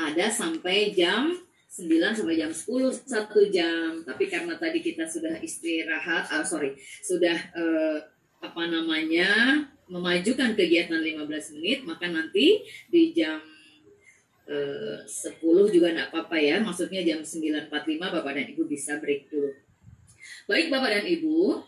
ada 0.00 0.32
sampai 0.32 0.96
jam 0.96 1.36
9 1.74 1.90
sampai 2.14 2.38
jam 2.38 2.54
10 2.54 3.02
satu 3.02 3.40
jam. 3.50 3.98
Tapi 4.06 4.30
karena 4.30 4.54
tadi 4.54 4.78
kita 4.78 5.10
sudah 5.10 5.42
istirahat, 5.42 6.30
ah, 6.30 6.46
sorry, 6.46 6.78
sudah 7.02 7.34
eh, 7.34 7.98
apa 8.38 8.62
namanya 8.70 9.58
memajukan 9.90 10.54
kegiatan 10.54 11.02
15 11.02 11.58
menit, 11.58 11.82
maka 11.82 12.06
nanti 12.06 12.62
di 12.86 13.10
jam 13.10 13.42
eh, 14.46 15.02
10 15.02 15.42
juga 15.74 15.90
enggak 15.90 16.14
apa-apa 16.14 16.38
ya. 16.38 16.62
Maksudnya 16.62 17.02
jam 17.02 17.26
9.45 17.26 17.68
Bapak 17.98 18.32
dan 18.38 18.46
Ibu 18.54 18.62
bisa 18.70 19.02
break 19.02 19.26
dulu. 19.34 19.50
Baik 20.46 20.70
Bapak 20.70 20.90
dan 20.94 21.04
Ibu, 21.10 21.58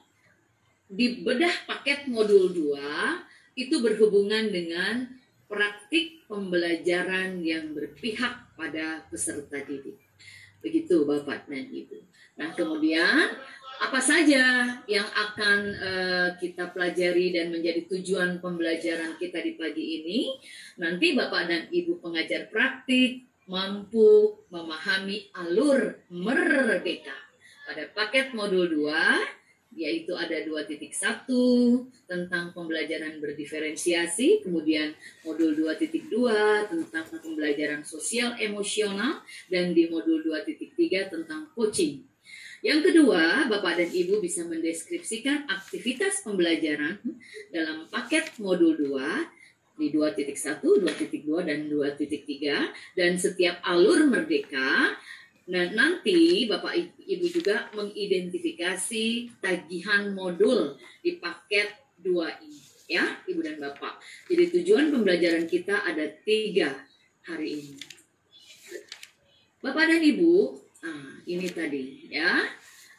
di 0.86 1.26
bedah 1.26 1.66
paket 1.66 2.06
modul 2.06 2.54
2 2.54 3.25
itu 3.56 3.80
berhubungan 3.80 4.52
dengan 4.52 5.08
praktik 5.48 6.28
pembelajaran 6.28 7.40
yang 7.40 7.72
berpihak 7.72 8.52
pada 8.54 9.08
peserta 9.08 9.64
didik. 9.64 9.96
Begitu 10.60 11.08
Bapak 11.08 11.48
dan 11.48 11.64
Ibu. 11.72 11.98
Nah, 12.36 12.52
kemudian 12.52 13.32
apa 13.76 14.00
saja 14.00 14.76
yang 14.84 15.08
akan 15.08 15.58
eh, 15.72 16.28
kita 16.36 16.72
pelajari 16.74 17.32
dan 17.32 17.48
menjadi 17.48 17.88
tujuan 17.88 18.44
pembelajaran 18.44 19.16
kita 19.16 19.40
di 19.40 19.56
pagi 19.56 19.84
ini? 20.02 20.18
Nanti 20.76 21.16
Bapak 21.16 21.42
dan 21.48 21.62
Ibu 21.72 22.02
pengajar 22.04 22.52
praktik 22.52 23.24
mampu 23.46 24.42
memahami 24.50 25.30
alur 25.38 26.02
merdeka 26.10 27.14
pada 27.62 27.86
paket 27.94 28.34
modul 28.34 28.66
2 28.66 29.45
yaitu 29.76 30.16
ada 30.16 30.40
2.1 30.40 30.88
tentang 32.08 32.56
pembelajaran 32.56 33.20
berdiferensiasi, 33.20 34.40
kemudian 34.40 34.96
modul 35.20 35.52
2.2 35.52 36.08
tentang 36.72 37.04
pembelajaran 37.20 37.84
sosial 37.84 38.34
emosional 38.40 39.20
dan 39.52 39.76
di 39.76 39.92
modul 39.92 40.24
2.3 40.24 41.12
tentang 41.12 41.52
coaching. 41.52 42.08
Yang 42.64 42.90
kedua, 42.90 43.46
Bapak 43.52 43.78
dan 43.78 43.92
Ibu 43.92 44.18
bisa 44.24 44.42
mendeskripsikan 44.48 45.44
aktivitas 45.46 46.24
pembelajaran 46.24 46.98
dalam 47.52 47.84
paket 47.92 48.32
modul 48.40 48.74
2 48.74 49.76
di 49.76 49.92
2.1, 49.92 50.64
2.2, 50.64 51.44
dan 51.44 51.68
2.3 51.68 52.96
dan 52.96 53.12
setiap 53.20 53.60
alur 53.60 54.08
merdeka 54.08 54.96
Nah, 55.46 55.70
nanti 55.70 56.42
Bapak 56.50 56.74
Ibu 57.06 57.26
juga 57.30 57.70
mengidentifikasi 57.70 59.38
tagihan 59.38 60.10
modul 60.10 60.74
di 60.98 61.22
paket 61.22 61.70
2 62.02 62.42
ini, 62.42 62.62
ya, 62.90 63.22
Ibu 63.30 63.40
dan 63.46 63.62
Bapak. 63.62 64.02
Jadi 64.26 64.58
tujuan 64.58 64.90
pembelajaran 64.90 65.46
kita 65.46 65.86
ada 65.86 66.02
tiga 66.26 66.74
hari 67.30 67.62
ini. 67.62 67.78
Bapak 69.62 69.86
dan 69.86 70.02
Ibu, 70.02 70.34
nah, 70.82 71.22
ini 71.30 71.46
tadi, 71.54 72.10
ya. 72.10 72.42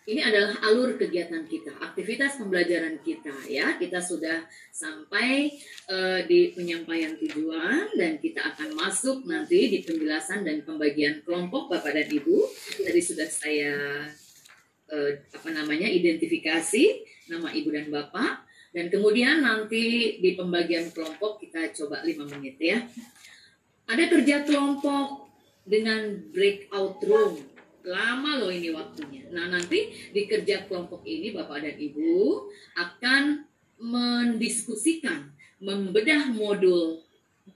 Ini 0.08 0.24
adalah 0.24 0.56
alur 0.63 0.96
kegiatan 0.96 1.43
kita, 1.43 1.84
aktivitas 1.84 2.39
pembelajaran 2.39 3.04
kita, 3.04 3.43
ya. 3.52 3.76
Kita 3.76 4.00
sudah 4.00 4.39
sampai 4.72 5.52
uh, 5.91 6.24
di 6.24 6.56
penyampaian 6.56 7.20
tujuan 7.20 7.91
dan 7.91 8.15
kita 8.15 8.39
akan 8.56 8.72
masuk 8.80 9.28
nanti 9.28 9.67
di 9.67 9.84
penjelasan 9.84 10.48
dan 10.48 10.63
pembagian 10.63 11.20
kelompok 11.28 11.67
Bapak 11.67 11.91
dan 11.91 12.08
Ibu. 12.08 12.39
Tadi 12.88 13.02
sudah 13.04 13.28
saya 13.28 14.08
uh, 14.96 15.12
apa 15.28 15.50
namanya 15.52 15.91
identifikasi 15.91 17.04
nama 17.28 17.52
Ibu 17.52 17.67
dan 17.76 17.91
Bapak 17.91 18.48
dan 18.72 18.88
kemudian 18.88 19.43
nanti 19.43 20.24
di 20.24 20.39
pembagian 20.39 20.88
kelompok 20.96 21.43
kita 21.43 21.76
coba 21.76 22.08
lima 22.08 22.24
menit 22.32 22.56
ya. 22.63 22.80
Ada 23.91 24.08
kerja 24.08 24.48
kelompok 24.48 25.28
dengan 25.67 26.32
breakout 26.32 27.04
room 27.04 27.57
lama 27.88 28.43
loh 28.43 28.52
ini 28.52 28.76
waktunya. 28.76 29.26
Nah 29.32 29.47
nanti 29.47 30.12
di 30.12 30.28
kerja 30.28 30.67
kelompok 30.67 31.08
ini 31.08 31.32
Bapak 31.32 31.63
dan 31.63 31.76
Ibu 31.80 32.52
akan 32.76 33.23
mendiskusikan, 33.80 35.32
membedah 35.63 36.30
modul 36.36 37.02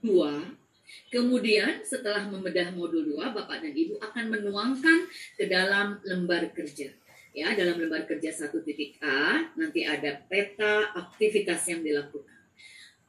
2. 0.00 1.12
Kemudian 1.12 1.84
setelah 1.84 2.24
membedah 2.28 2.72
modul 2.72 3.16
2, 3.16 3.36
Bapak 3.36 3.60
dan 3.60 3.76
Ibu 3.76 4.00
akan 4.00 4.24
menuangkan 4.32 4.98
ke 5.36 5.44
dalam 5.46 6.00
lembar 6.04 6.48
kerja. 6.56 6.88
Ya, 7.32 7.56
dalam 7.56 7.80
lembar 7.80 8.04
kerja 8.04 8.28
1.a 8.28 9.20
nanti 9.56 9.80
ada 9.88 10.20
peta 10.28 10.92
aktivitas 10.92 11.64
yang 11.64 11.80
dilakukan. 11.80 12.32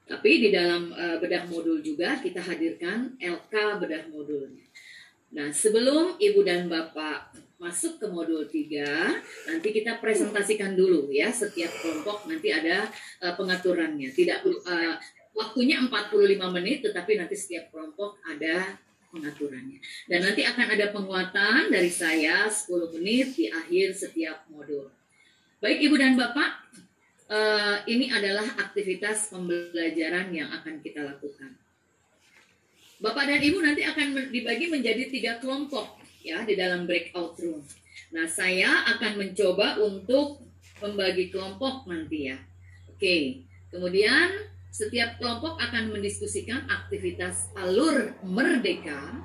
Tapi 0.03 0.47
di 0.47 0.49
dalam 0.51 0.91
uh, 0.91 1.19
bedah 1.19 1.47
modul 1.47 1.79
juga 1.79 2.19
kita 2.19 2.43
hadirkan 2.43 3.15
LK 3.19 3.53
bedah 3.83 4.03
modulnya. 4.11 4.62
Nah, 5.33 5.49
sebelum 5.49 6.21
Ibu 6.21 6.45
dan 6.45 6.69
Bapak 6.69 7.33
masuk 7.57 7.97
ke 7.97 8.05
modul 8.05 8.45
3, 8.45 9.49
nanti 9.49 9.69
kita 9.73 9.97
presentasikan 9.97 10.77
dulu 10.77 11.09
ya 11.09 11.33
setiap 11.33 11.73
kelompok 11.81 12.29
nanti 12.29 12.53
ada 12.53 12.85
uh, 13.25 13.33
pengaturannya. 13.33 14.13
Tidak 14.13 14.45
uh, 14.45 14.95
waktunya 15.33 15.81
45 15.81 16.37
menit 16.53 16.85
tetapi 16.85 17.17
nanti 17.17 17.33
setiap 17.33 17.73
kelompok 17.73 18.21
ada 18.29 18.77
pengaturannya. 19.09 19.81
Dan 20.05 20.21
nanti 20.21 20.45
akan 20.45 20.67
ada 20.69 20.93
penguatan 20.93 21.73
dari 21.73 21.89
saya 21.89 22.45
10 22.45 22.93
menit 23.01 23.33
di 23.33 23.49
akhir 23.49 23.97
setiap 23.97 24.45
modul. 24.53 24.93
Baik 25.57 25.81
Ibu 25.89 25.95
dan 25.97 26.13
Bapak, 26.13 26.51
uh, 27.33 27.81
ini 27.89 28.13
adalah 28.13 28.45
aktivitas 28.61 29.33
pembelajaran 29.33 30.29
yang 30.29 30.53
akan 30.53 30.77
kita 30.77 31.01
lakukan. 31.01 31.62
Bapak 33.03 33.27
dan 33.27 33.43
Ibu 33.43 33.59
nanti 33.59 33.83
akan 33.83 34.31
dibagi 34.31 34.71
menjadi 34.71 35.11
tiga 35.11 35.35
kelompok 35.43 35.99
ya 36.23 36.47
di 36.47 36.55
dalam 36.55 36.87
breakout 36.87 37.35
room. 37.43 37.59
Nah, 38.15 38.31
saya 38.31 38.87
akan 38.95 39.19
mencoba 39.19 39.75
untuk 39.83 40.39
membagi 40.79 41.27
kelompok 41.27 41.83
nanti 41.91 42.31
ya. 42.31 42.39
Oke. 42.87 43.43
Kemudian 43.67 44.47
setiap 44.71 45.19
kelompok 45.19 45.59
akan 45.59 45.91
mendiskusikan 45.91 46.63
aktivitas 46.71 47.51
alur 47.59 48.15
merdeka 48.23 49.19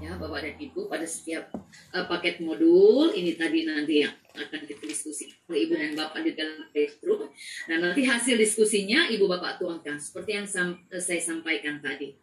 ya 0.00 0.16
Bapak 0.16 0.40
dan 0.40 0.56
Ibu 0.56 0.88
pada 0.88 1.04
setiap 1.04 1.52
uh, 1.92 2.04
paket 2.08 2.40
modul 2.40 3.12
ini 3.12 3.36
tadi 3.36 3.68
nanti 3.68 4.00
yang 4.00 4.16
akan 4.34 4.60
kita 4.66 4.82
diskusi 4.86 5.30
Ibu 5.50 5.74
dan 5.74 5.92
Bapak 5.98 6.22
di 6.22 6.32
dalam 6.34 6.66
room. 7.02 7.30
Nah 7.66 7.76
nanti 7.78 8.06
hasil 8.06 8.38
diskusinya 8.38 9.10
Ibu 9.10 9.26
Bapak 9.26 9.58
tuangkan 9.58 9.98
seperti 9.98 10.30
yang 10.38 10.46
sam 10.46 10.78
saya 10.90 11.20
sampaikan 11.20 11.82
tadi. 11.82 12.14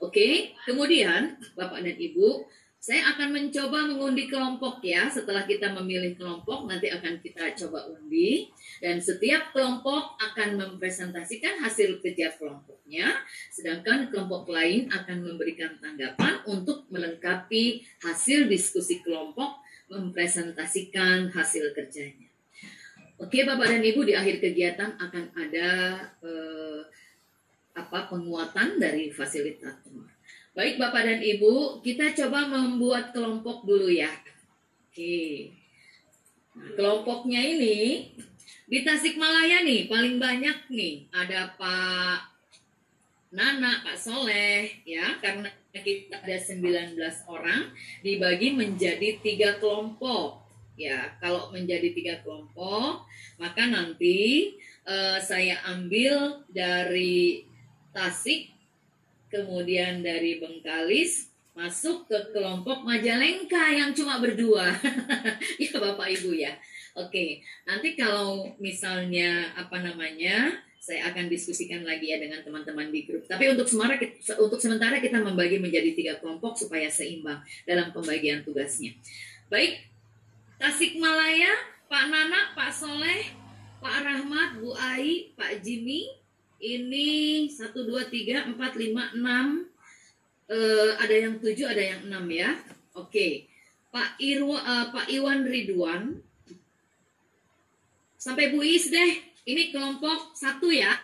Oke, 0.00 0.56
kemudian 0.64 1.36
Bapak 1.56 1.84
dan 1.84 1.96
Ibu, 1.96 2.48
saya 2.80 3.12
akan 3.12 3.36
mencoba 3.36 3.92
mengundi 3.92 4.24
kelompok 4.24 4.80
ya. 4.80 5.04
Setelah 5.12 5.44
kita 5.44 5.68
memilih 5.76 6.16
kelompok, 6.16 6.64
nanti 6.64 6.88
akan 6.88 7.20
kita 7.20 7.52
coba 7.52 7.84
undi. 7.92 8.48
Dan 8.80 9.04
setiap 9.04 9.52
kelompok 9.52 10.16
akan 10.16 10.56
mempresentasikan 10.56 11.60
hasil 11.60 12.00
kerja 12.00 12.32
kelompoknya. 12.40 13.20
Sedangkan 13.52 14.08
kelompok 14.08 14.48
lain 14.48 14.88
akan 14.88 15.28
memberikan 15.28 15.76
tanggapan 15.76 16.40
untuk 16.48 16.88
melengkapi 16.88 17.84
hasil 18.00 18.48
diskusi 18.48 19.04
kelompok, 19.04 19.60
mempresentasikan 19.90 21.28
hasil 21.34 21.74
kerjanya. 21.74 22.30
Oke 23.20 23.44
Bapak 23.44 23.68
dan 23.68 23.84
Ibu, 23.84 24.06
di 24.06 24.14
akhir 24.16 24.40
kegiatan 24.40 24.96
akan 24.96 25.24
ada... 25.36 25.68
Eh, 26.24 26.82
apa 27.80 28.10
penguatan 28.10 28.82
dari 28.82 29.08
fasilitator. 29.14 30.06
Baik 30.50 30.76
Bapak 30.82 31.06
dan 31.06 31.20
Ibu, 31.22 31.80
kita 31.80 32.10
coba 32.12 32.50
membuat 32.50 33.14
kelompok 33.14 33.62
dulu 33.62 33.86
ya. 33.86 34.10
Oke. 34.90 35.54
Nah, 36.58 36.70
kelompoknya 36.74 37.38
ini 37.38 38.10
di 38.66 38.78
Tasikmalaya 38.82 39.62
nih 39.62 39.86
paling 39.86 40.18
banyak 40.18 40.66
nih 40.70 41.06
ada 41.14 41.54
Pak 41.54 42.18
Nana, 43.30 43.86
Pak 43.86 43.94
Soleh 43.94 44.82
ya 44.82 45.14
karena 45.22 45.46
ada 45.70 46.36
19 46.36 46.98
orang 47.30 47.70
dibagi 48.02 48.54
menjadi 48.54 49.22
tiga 49.22 49.56
kelompok 49.62 50.42
ya 50.74 51.14
kalau 51.22 51.54
menjadi 51.54 51.94
tiga 51.94 52.14
kelompok 52.24 53.06
maka 53.38 53.68
nanti 53.70 54.52
uh, 54.84 55.18
saya 55.22 55.60
ambil 55.68 56.44
dari 56.50 57.46
Tasik, 57.90 58.54
kemudian 59.34 59.98
dari 59.98 60.38
Bengkalis 60.38 61.26
masuk 61.58 62.06
ke 62.06 62.30
kelompok 62.30 62.86
Majalengka 62.86 63.74
yang 63.74 63.90
cuma 63.90 64.22
berdua. 64.22 64.70
ya 65.62 65.74
Bapak 65.74 66.06
Ibu 66.14 66.30
ya. 66.38 66.54
Oke, 66.94 67.42
nanti 67.66 67.98
kalau 67.98 68.46
misalnya 68.62 69.50
apa 69.58 69.82
namanya, 69.82 70.54
saya 70.80 71.12
akan 71.12 71.28
diskusikan 71.28 71.84
lagi 71.84 72.08
ya 72.08 72.16
dengan 72.16 72.40
teman-teman 72.40 72.88
di 72.88 73.04
grup. 73.04 73.28
Tapi 73.28 73.52
untuk 73.52 73.68
sementara 73.68 74.00
untuk 74.40 74.56
sementara 74.56 74.96
kita 74.96 75.20
membagi 75.20 75.60
menjadi 75.60 75.92
tiga 75.92 76.12
kelompok 76.16 76.56
supaya 76.56 76.88
seimbang 76.88 77.44
dalam 77.68 77.92
pembagian 77.92 78.40
tugasnya. 78.40 78.96
Baik, 79.52 79.84
Tasikmalaya, 80.56 81.52
Pak 81.84 82.04
Nana, 82.08 82.56
Pak 82.56 82.72
Soleh, 82.72 83.28
Pak 83.84 83.96
Rahmat, 84.08 84.56
Bu 84.56 84.72
Ai, 84.72 85.36
Pak 85.36 85.60
Jimmy, 85.60 86.16
ini 86.60 87.48
satu 87.52 87.84
dua 87.84 88.08
tiga 88.08 88.48
empat 88.48 88.76
lima 88.76 89.12
enam 89.12 89.68
uh, 90.48 90.92
ada 90.96 91.12
yang 91.12 91.40
tujuh 91.40 91.64
ada 91.68 91.80
yang 91.80 92.00
enam 92.08 92.24
ya 92.28 92.56
oke. 92.96 93.48
Pak 93.90 94.16
Irwa 94.22 94.56
uh, 94.60 94.86
Pak 94.94 95.10
Iwan 95.10 95.44
Ridwan 95.44 96.20
sampai 98.20 98.52
Bu 98.52 98.60
Is 98.62 98.92
deh 98.92 99.29
ini 99.46 99.72
kelompok 99.72 100.36
satu 100.36 100.68
ya. 100.72 100.96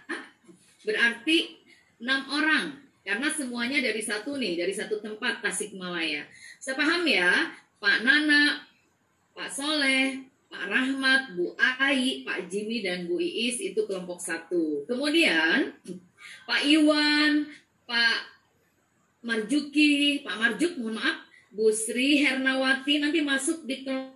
Berarti 0.83 1.57
enam 2.03 2.27
orang. 2.33 2.67
Karena 3.07 3.31
semuanya 3.31 3.79
dari 3.79 4.03
satu 4.03 4.35
nih 4.35 4.59
dari 4.59 4.75
satu 4.75 4.99
tempat 4.99 5.39
Tasikmalaya 5.39 6.27
saya 6.59 6.75
paham 6.75 7.07
ya? 7.07 7.55
Pak 7.79 8.03
Nana 8.03 8.67
Pak 9.31 9.47
Soleh 9.47 10.27
Pak 10.47 10.73
Rahmat, 10.73 11.23
Bu 11.35 11.53
Ai, 11.59 12.23
Pak 12.23 12.47
Jimmy, 12.47 12.81
dan 12.81 13.11
Bu 13.11 13.19
Iis 13.19 13.59
itu 13.59 13.83
kelompok 13.85 14.23
satu. 14.23 14.87
Kemudian 14.87 15.75
Pak 16.47 16.63
Iwan, 16.65 17.51
Pak 17.83 18.19
Marjuki, 19.27 20.23
Pak 20.23 20.37
Marjuk, 20.39 20.79
mohon 20.79 20.97
maaf, 21.03 21.27
Bu 21.51 21.75
Sri 21.75 22.23
Hernawati 22.23 23.03
nanti 23.03 23.21
masuk 23.27 23.67
di 23.67 23.83
kelompok 23.83 24.16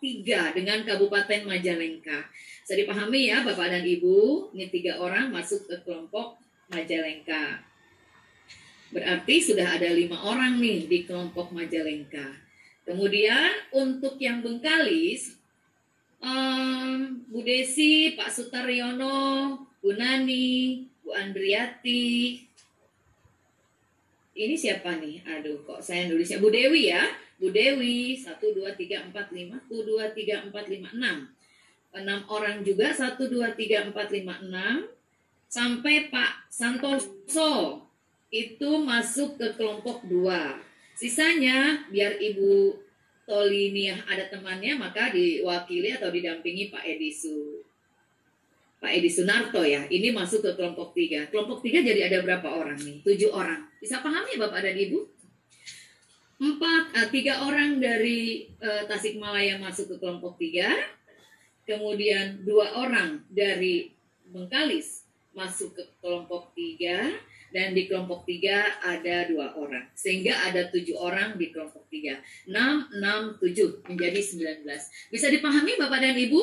tiga 0.00 0.56
dengan 0.56 0.80
Kabupaten 0.80 1.44
Majalengka. 1.44 2.24
Bisa 2.64 2.72
dipahami 2.72 3.28
ya 3.28 3.44
Bapak 3.44 3.68
dan 3.68 3.84
Ibu, 3.84 4.48
ini 4.56 4.72
tiga 4.72 4.96
orang 4.96 5.28
masuk 5.28 5.68
ke 5.68 5.76
kelompok 5.84 6.40
Majalengka. 6.72 7.60
Berarti 8.92 9.44
sudah 9.44 9.76
ada 9.76 9.92
lima 9.92 10.24
orang 10.24 10.56
nih 10.56 10.88
di 10.88 11.04
kelompok 11.04 11.52
Majalengka. 11.52 12.32
Kemudian 12.88 13.52
untuk 13.76 14.16
yang 14.16 14.40
Bengkalis, 14.40 15.36
um, 16.24 17.20
Bu 17.28 17.44
Desi, 17.44 18.16
Pak 18.16 18.32
Sutaryono, 18.32 19.60
Bu 19.84 19.92
Nani, 19.92 20.80
Bu 21.04 21.12
Andriati, 21.12 22.40
ini 24.32 24.56
siapa 24.56 24.96
nih? 24.96 25.20
Aduh, 25.28 25.60
kok 25.68 25.84
saya 25.84 26.08
nulisnya 26.08 26.40
Bu 26.40 26.48
Dewi 26.48 26.88
ya? 26.88 27.04
Bu 27.42 27.50
Dewi, 27.50 28.14
1, 28.14 28.38
2, 28.38 28.70
3, 28.78 29.10
4, 29.10 29.34
5, 29.34 29.58
1, 29.66 29.66
2, 29.66 30.14
3, 30.14 30.46
4, 30.46 30.54
5, 30.54 30.94
6. 30.94 31.26
6 31.90 32.22
orang 32.30 32.62
juga, 32.62 32.94
1, 32.94 33.18
2, 33.18 33.50
3, 33.58 33.90
4, 33.90 34.14
5, 34.14 34.46
6. 34.46 34.86
Sampai 35.50 36.06
Pak 36.06 36.46
Santoso, 36.46 37.82
itu 38.30 38.70
masuk 38.86 39.42
ke 39.42 39.58
kelompok 39.58 40.06
2. 40.06 40.54
Sisanya, 40.94 41.82
biar 41.90 42.22
Ibu 42.22 42.78
Toliniah 43.26 44.06
ada 44.06 44.30
temannya, 44.30 44.78
maka 44.78 45.10
diwakili 45.10 45.98
atau 45.98 46.14
didampingi 46.14 46.70
Pak 46.70 46.86
Edisu. 46.86 47.66
Pak 48.82 48.90
Edi 48.98 49.06
Sunarto 49.06 49.62
ya, 49.62 49.86
ini 49.90 50.10
masuk 50.10 50.42
ke 50.42 50.58
kelompok 50.58 50.90
tiga. 50.90 51.26
Kelompok 51.30 51.62
tiga 51.62 51.82
jadi 51.86 52.06
ada 52.10 52.18
berapa 52.22 52.50
orang 52.50 52.78
nih? 52.82 52.98
Tujuh 53.06 53.30
orang. 53.30 53.62
Bisa 53.78 54.02
pahami 54.02 54.34
Bapak 54.34 54.58
dan 54.58 54.74
Ibu? 54.74 55.11
Empat, 56.42 56.90
uh, 56.98 57.08
tiga 57.14 57.46
orang 57.46 57.78
dari 57.78 58.50
uh, 58.58 58.82
Tasikmalaya 58.90 59.62
masuk 59.62 59.94
ke 59.94 59.96
kelompok 60.02 60.42
tiga. 60.42 60.74
Kemudian 61.62 62.42
dua 62.42 62.82
orang 62.82 63.22
dari 63.30 63.94
Bengkalis 64.26 65.06
masuk 65.38 65.78
ke 65.78 65.86
kelompok 66.02 66.50
tiga. 66.58 67.14
Dan 67.52 67.76
di 67.76 67.86
kelompok 67.86 68.26
tiga 68.26 68.64
ada 68.82 69.28
dua 69.30 69.54
orang. 69.54 69.86
Sehingga 69.94 70.50
ada 70.50 70.66
tujuh 70.66 70.98
orang 70.98 71.38
di 71.38 71.54
kelompok 71.54 71.86
tiga. 71.92 72.18
Enam, 72.50 72.90
enam, 72.90 73.38
tujuh. 73.38 73.86
Menjadi 73.86 74.18
sembilan 74.18 74.56
belas. 74.66 74.90
Bisa 75.14 75.30
dipahami 75.30 75.78
Bapak 75.78 76.00
dan 76.00 76.16
Ibu? 76.18 76.42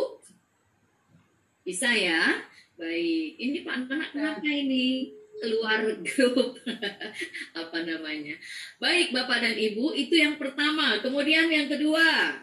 Bisa 1.68 1.92
ya? 1.92 2.40
Baik. 2.80 3.36
Ini 3.36 3.68
Pak 3.68 3.76
anak 3.92 4.16
kenapa 4.16 4.48
ini? 4.48 5.19
Keluar 5.40 5.82
grup. 6.04 6.60
Apa 7.60 7.78
namanya? 7.84 8.36
Baik 8.78 9.16
bapak 9.16 9.40
dan 9.42 9.56
ibu 9.56 9.96
itu 9.96 10.20
yang 10.20 10.36
pertama. 10.36 11.00
Kemudian 11.00 11.48
yang 11.50 11.72
kedua 11.72 12.38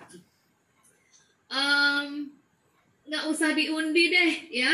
nggak 3.06 3.24
um, 3.24 3.30
usah 3.30 3.52
diundi 3.54 4.10
deh 4.10 4.32
ya. 4.50 4.72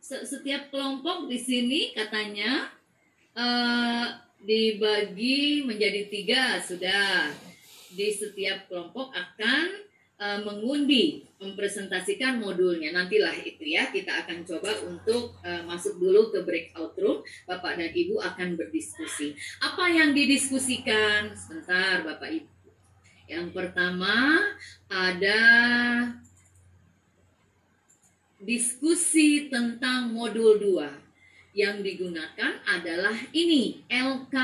Setiap 0.00 0.74
kelompok 0.74 1.30
di 1.30 1.38
sini 1.38 1.94
katanya 1.94 2.66
uh, 3.38 4.10
dibagi 4.42 5.62
menjadi 5.62 6.08
tiga. 6.10 6.58
Sudah. 6.58 7.30
Di 7.90 8.10
setiap 8.14 8.70
kelompok 8.70 9.10
akan 9.10 9.89
uh, 10.20 10.40
mengundi 10.44 11.24
mempresentasikan 11.40 12.36
modulnya. 12.36 12.92
Nantilah 12.92 13.32
itu 13.40 13.64
ya 13.64 13.88
kita 13.88 14.22
akan 14.22 14.44
coba 14.44 14.70
untuk 14.84 15.40
uh, 15.40 15.64
masuk 15.64 15.96
dulu 15.96 16.28
ke 16.28 16.44
breakout 16.44 16.92
room. 17.00 17.24
Bapak 17.48 17.80
dan 17.80 17.90
Ibu 17.90 18.20
akan 18.20 18.60
berdiskusi. 18.60 19.32
Apa 19.64 19.88
yang 19.88 20.12
didiskusikan? 20.12 21.32
Sebentar 21.32 22.04
Bapak 22.04 22.28
Ibu. 22.28 22.52
Yang 23.30 23.46
pertama 23.56 24.42
ada 24.90 25.40
diskusi 28.42 29.52
tentang 29.52 30.10
modul 30.10 30.58
2 30.58 31.54
yang 31.54 31.82
digunakan 31.82 32.58
adalah 32.66 33.14
ini 33.30 33.84
LK 33.86 34.34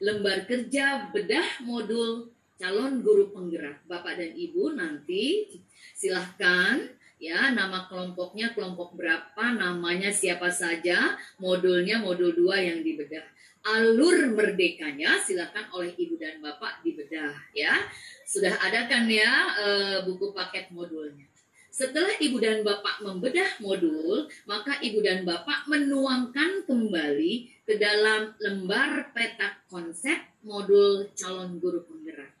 lembar 0.00 0.44
kerja 0.44 1.08
bedah 1.08 1.64
modul 1.64 2.35
calon 2.56 3.04
guru 3.04 3.32
penggerak. 3.32 3.84
Bapak 3.84 4.16
dan 4.16 4.32
Ibu 4.32 4.76
nanti 4.76 5.48
silahkan 5.96 6.80
ya 7.16 7.52
nama 7.52 7.88
kelompoknya 7.88 8.52
kelompok 8.52 8.96
berapa, 8.96 9.44
namanya 9.56 10.12
siapa 10.12 10.52
saja, 10.52 11.16
modulnya 11.40 12.00
modul 12.00 12.32
2 12.32 12.68
yang 12.68 12.80
dibedah. 12.84 13.24
Alur 13.66 14.30
merdekanya 14.30 15.18
silahkan 15.18 15.66
oleh 15.74 15.90
Ibu 15.96 16.14
dan 16.20 16.38
Bapak 16.38 16.86
dibedah 16.86 17.34
ya. 17.50 17.74
Sudah 18.22 18.54
ada 18.62 18.86
kan 18.86 19.10
ya 19.10 19.32
e, 19.58 19.68
buku 20.06 20.30
paket 20.30 20.70
modulnya. 20.70 21.26
Setelah 21.74 22.14
Ibu 22.14 22.38
dan 22.38 22.62
Bapak 22.62 23.02
membedah 23.02 23.58
modul, 23.58 24.30
maka 24.46 24.78
Ibu 24.78 25.02
dan 25.02 25.26
Bapak 25.26 25.66
menuangkan 25.66 26.64
kembali 26.64 27.66
ke 27.66 27.74
dalam 27.76 28.32
lembar 28.38 29.10
peta 29.10 29.60
konsep 29.66 30.16
modul 30.46 31.10
calon 31.18 31.58
guru 31.58 31.82
penggerak. 31.84 32.35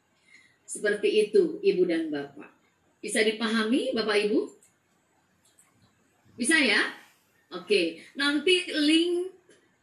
Seperti 0.66 1.30
itu, 1.30 1.62
Ibu 1.62 1.82
dan 1.86 2.10
Bapak. 2.10 2.50
Bisa 2.98 3.22
dipahami, 3.22 3.94
Bapak 3.94 4.18
Ibu? 4.26 4.50
Bisa 6.34 6.58
ya? 6.58 6.82
Oke, 7.54 8.02
nanti 8.18 8.66
link 8.74 9.30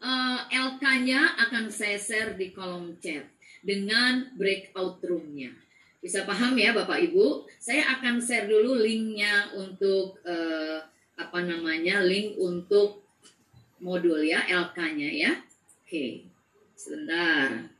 uh, 0.04 0.44
eh, 0.52 0.60
LK-nya 0.60 1.40
akan 1.48 1.72
saya 1.72 1.96
share 1.96 2.36
di 2.36 2.52
kolom 2.52 3.00
chat 3.00 3.24
dengan 3.64 4.36
breakout 4.36 5.00
room-nya. 5.08 5.56
Bisa 6.04 6.28
paham 6.28 6.60
ya 6.60 6.76
Bapak 6.76 7.00
Ibu? 7.00 7.48
Saya 7.64 7.88
akan 7.98 8.20
share 8.20 8.52
dulu 8.52 8.76
linknya 8.76 9.56
untuk 9.56 10.20
uh, 10.28 10.84
apa 11.16 11.40
namanya 11.48 12.04
link 12.04 12.36
untuk 12.36 13.08
modul 13.80 14.20
ya 14.20 14.44
LK-nya 14.44 15.10
ya. 15.16 15.32
Oke, 15.88 16.28
sebentar. 16.76 17.73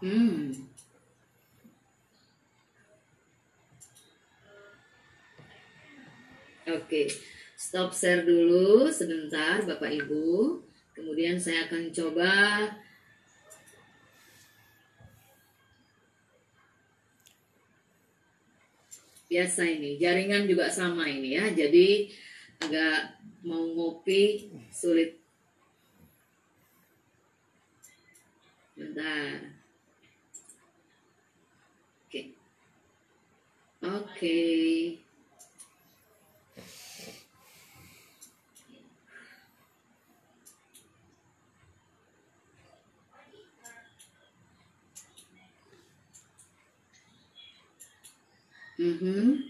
Hmm. 0.00 0.52
Okay. 6.68 7.10
Stop 7.60 7.92
share 7.92 8.24
dulu 8.24 8.88
sebentar 8.88 9.60
Bapak 9.68 9.92
Ibu. 9.92 10.64
Kemudian 10.96 11.36
saya 11.36 11.68
akan 11.68 11.92
coba 11.92 12.32
biasa 19.28 19.62
ini 19.68 20.00
jaringan 20.00 20.48
juga 20.48 20.72
sama 20.72 21.04
ini 21.06 21.36
ya 21.38 21.52
jadi 21.54 22.10
agak 22.66 23.20
mau 23.46 23.62
ngopi 23.62 24.50
sulit 24.74 25.22
bentar 28.74 29.38
oke 32.10 32.20
oke 33.86 34.02
okay. 34.18 35.09
Mm-hmm. 48.80 49.44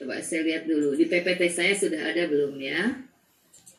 Coba 0.00 0.24
saya 0.24 0.40
lihat 0.48 0.64
dulu 0.64 0.96
di 0.96 1.04
PPT 1.04 1.52
saya 1.52 1.76
sudah 1.76 2.00
ada 2.00 2.24
belum 2.24 2.56
ya 2.56 2.96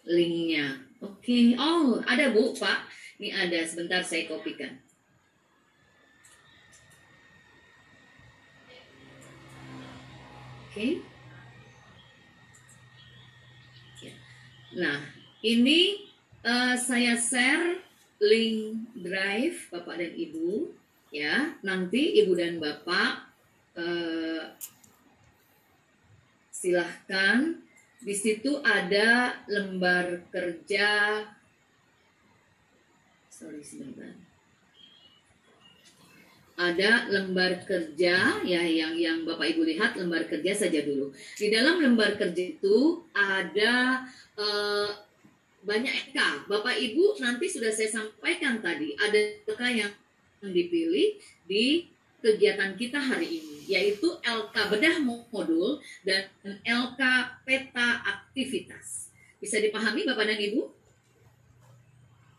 linknya. 0.05 0.77
Oke, 1.01 1.25
okay. 1.25 1.45
oh 1.57 1.97
ada 2.05 2.29
bu 2.29 2.53
pak, 2.53 2.85
ini 3.17 3.33
ada 3.33 3.65
sebentar 3.65 4.05
saya 4.05 4.29
kopikan. 4.29 4.77
Oke. 10.69 11.01
Okay. 13.97 14.13
Nah, 14.75 15.01
ini 15.41 16.11
uh, 16.45 16.75
saya 16.75 17.15
share 17.15 17.84
link 18.19 18.91
drive 18.95 19.57
Bapak 19.71 19.99
dan 19.99 20.13
Ibu 20.15 20.71
ya. 21.11 21.55
Nanti 21.63 22.19
Ibu 22.23 22.31
dan 22.35 22.59
Bapak 22.59 23.29
eh, 23.75 24.43
silahkan 26.51 27.59
di 28.05 28.13
situ 28.13 28.61
ada 28.61 29.33
lembar 29.49 30.29
kerja 30.29 31.21
sorry 33.33 33.65
sebentar 33.65 34.13
ada 36.55 37.11
lembar 37.11 37.67
kerja 37.67 38.39
ya 38.47 38.61
yang 38.63 38.95
yang 38.95 39.27
Bapak 39.27 39.43
Ibu 39.51 39.67
lihat 39.67 39.99
lembar 39.99 40.23
kerja 40.23 40.55
saja 40.55 40.79
dulu. 40.87 41.11
Di 41.35 41.51
dalam 41.51 41.83
lembar 41.83 42.15
kerja 42.15 42.39
itu 42.39 43.03
ada 43.11 44.07
eh, 44.39 44.89
banyak 45.65 45.91
EK. 45.91 46.17
Bapak 46.45 46.77
Ibu 46.77 47.17
nanti 47.19 47.49
sudah 47.49 47.73
saya 47.73 47.89
sampaikan 47.89 48.61
tadi 48.61 48.93
ada 48.95 49.17
EK 49.17 49.61
yang 49.73 49.91
dipilih 50.45 51.17
di 51.49 51.89
kegiatan 52.21 52.77
kita 52.77 53.01
hari 53.01 53.41
ini 53.41 53.55
yaitu 53.65 54.05
LK 54.21 54.55
bedah 54.69 55.01
modul 55.01 55.81
dan 56.05 56.29
LK 56.61 57.01
peta 57.41 58.05
aktivitas. 58.05 59.09
Bisa 59.41 59.57
dipahami 59.57 60.05
Bapak 60.05 60.25
dan 60.29 60.37
Ibu? 60.37 60.61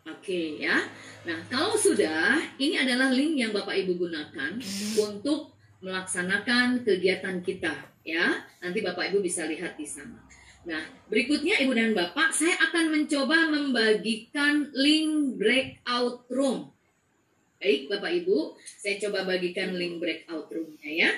Oke 0.07 0.63
ya. 0.63 0.87
Nah, 1.27 1.43
kalau 1.51 1.75
sudah, 1.75 2.39
ini 2.63 2.79
adalah 2.79 3.11
link 3.11 3.43
yang 3.43 3.51
Bapak 3.51 3.75
Ibu 3.75 3.99
gunakan 3.99 4.55
untuk 4.95 5.51
melaksanakan 5.83 6.87
kegiatan 6.87 7.43
kita 7.43 7.75
ya. 8.07 8.47
Nanti 8.63 8.79
Bapak 8.87 9.11
Ibu 9.11 9.19
bisa 9.19 9.51
lihat 9.51 9.75
di 9.75 9.87
sana. 9.87 10.23
Nah, 10.67 10.83
berikutnya 11.07 11.63
Ibu 11.63 11.73
dan 11.79 11.95
Bapak, 11.95 12.35
saya 12.35 12.59
akan 12.59 12.91
mencoba 12.91 13.55
membagikan 13.55 14.75
link 14.75 15.39
breakout 15.39 16.27
room. 16.27 16.75
Baik, 17.63 17.87
Bapak 17.87 18.11
Ibu, 18.11 18.59
saya 18.59 18.99
coba 19.07 19.23
bagikan 19.23 19.79
link 19.79 20.03
breakout 20.03 20.51
roomnya 20.51 20.91
ya. 20.91 21.11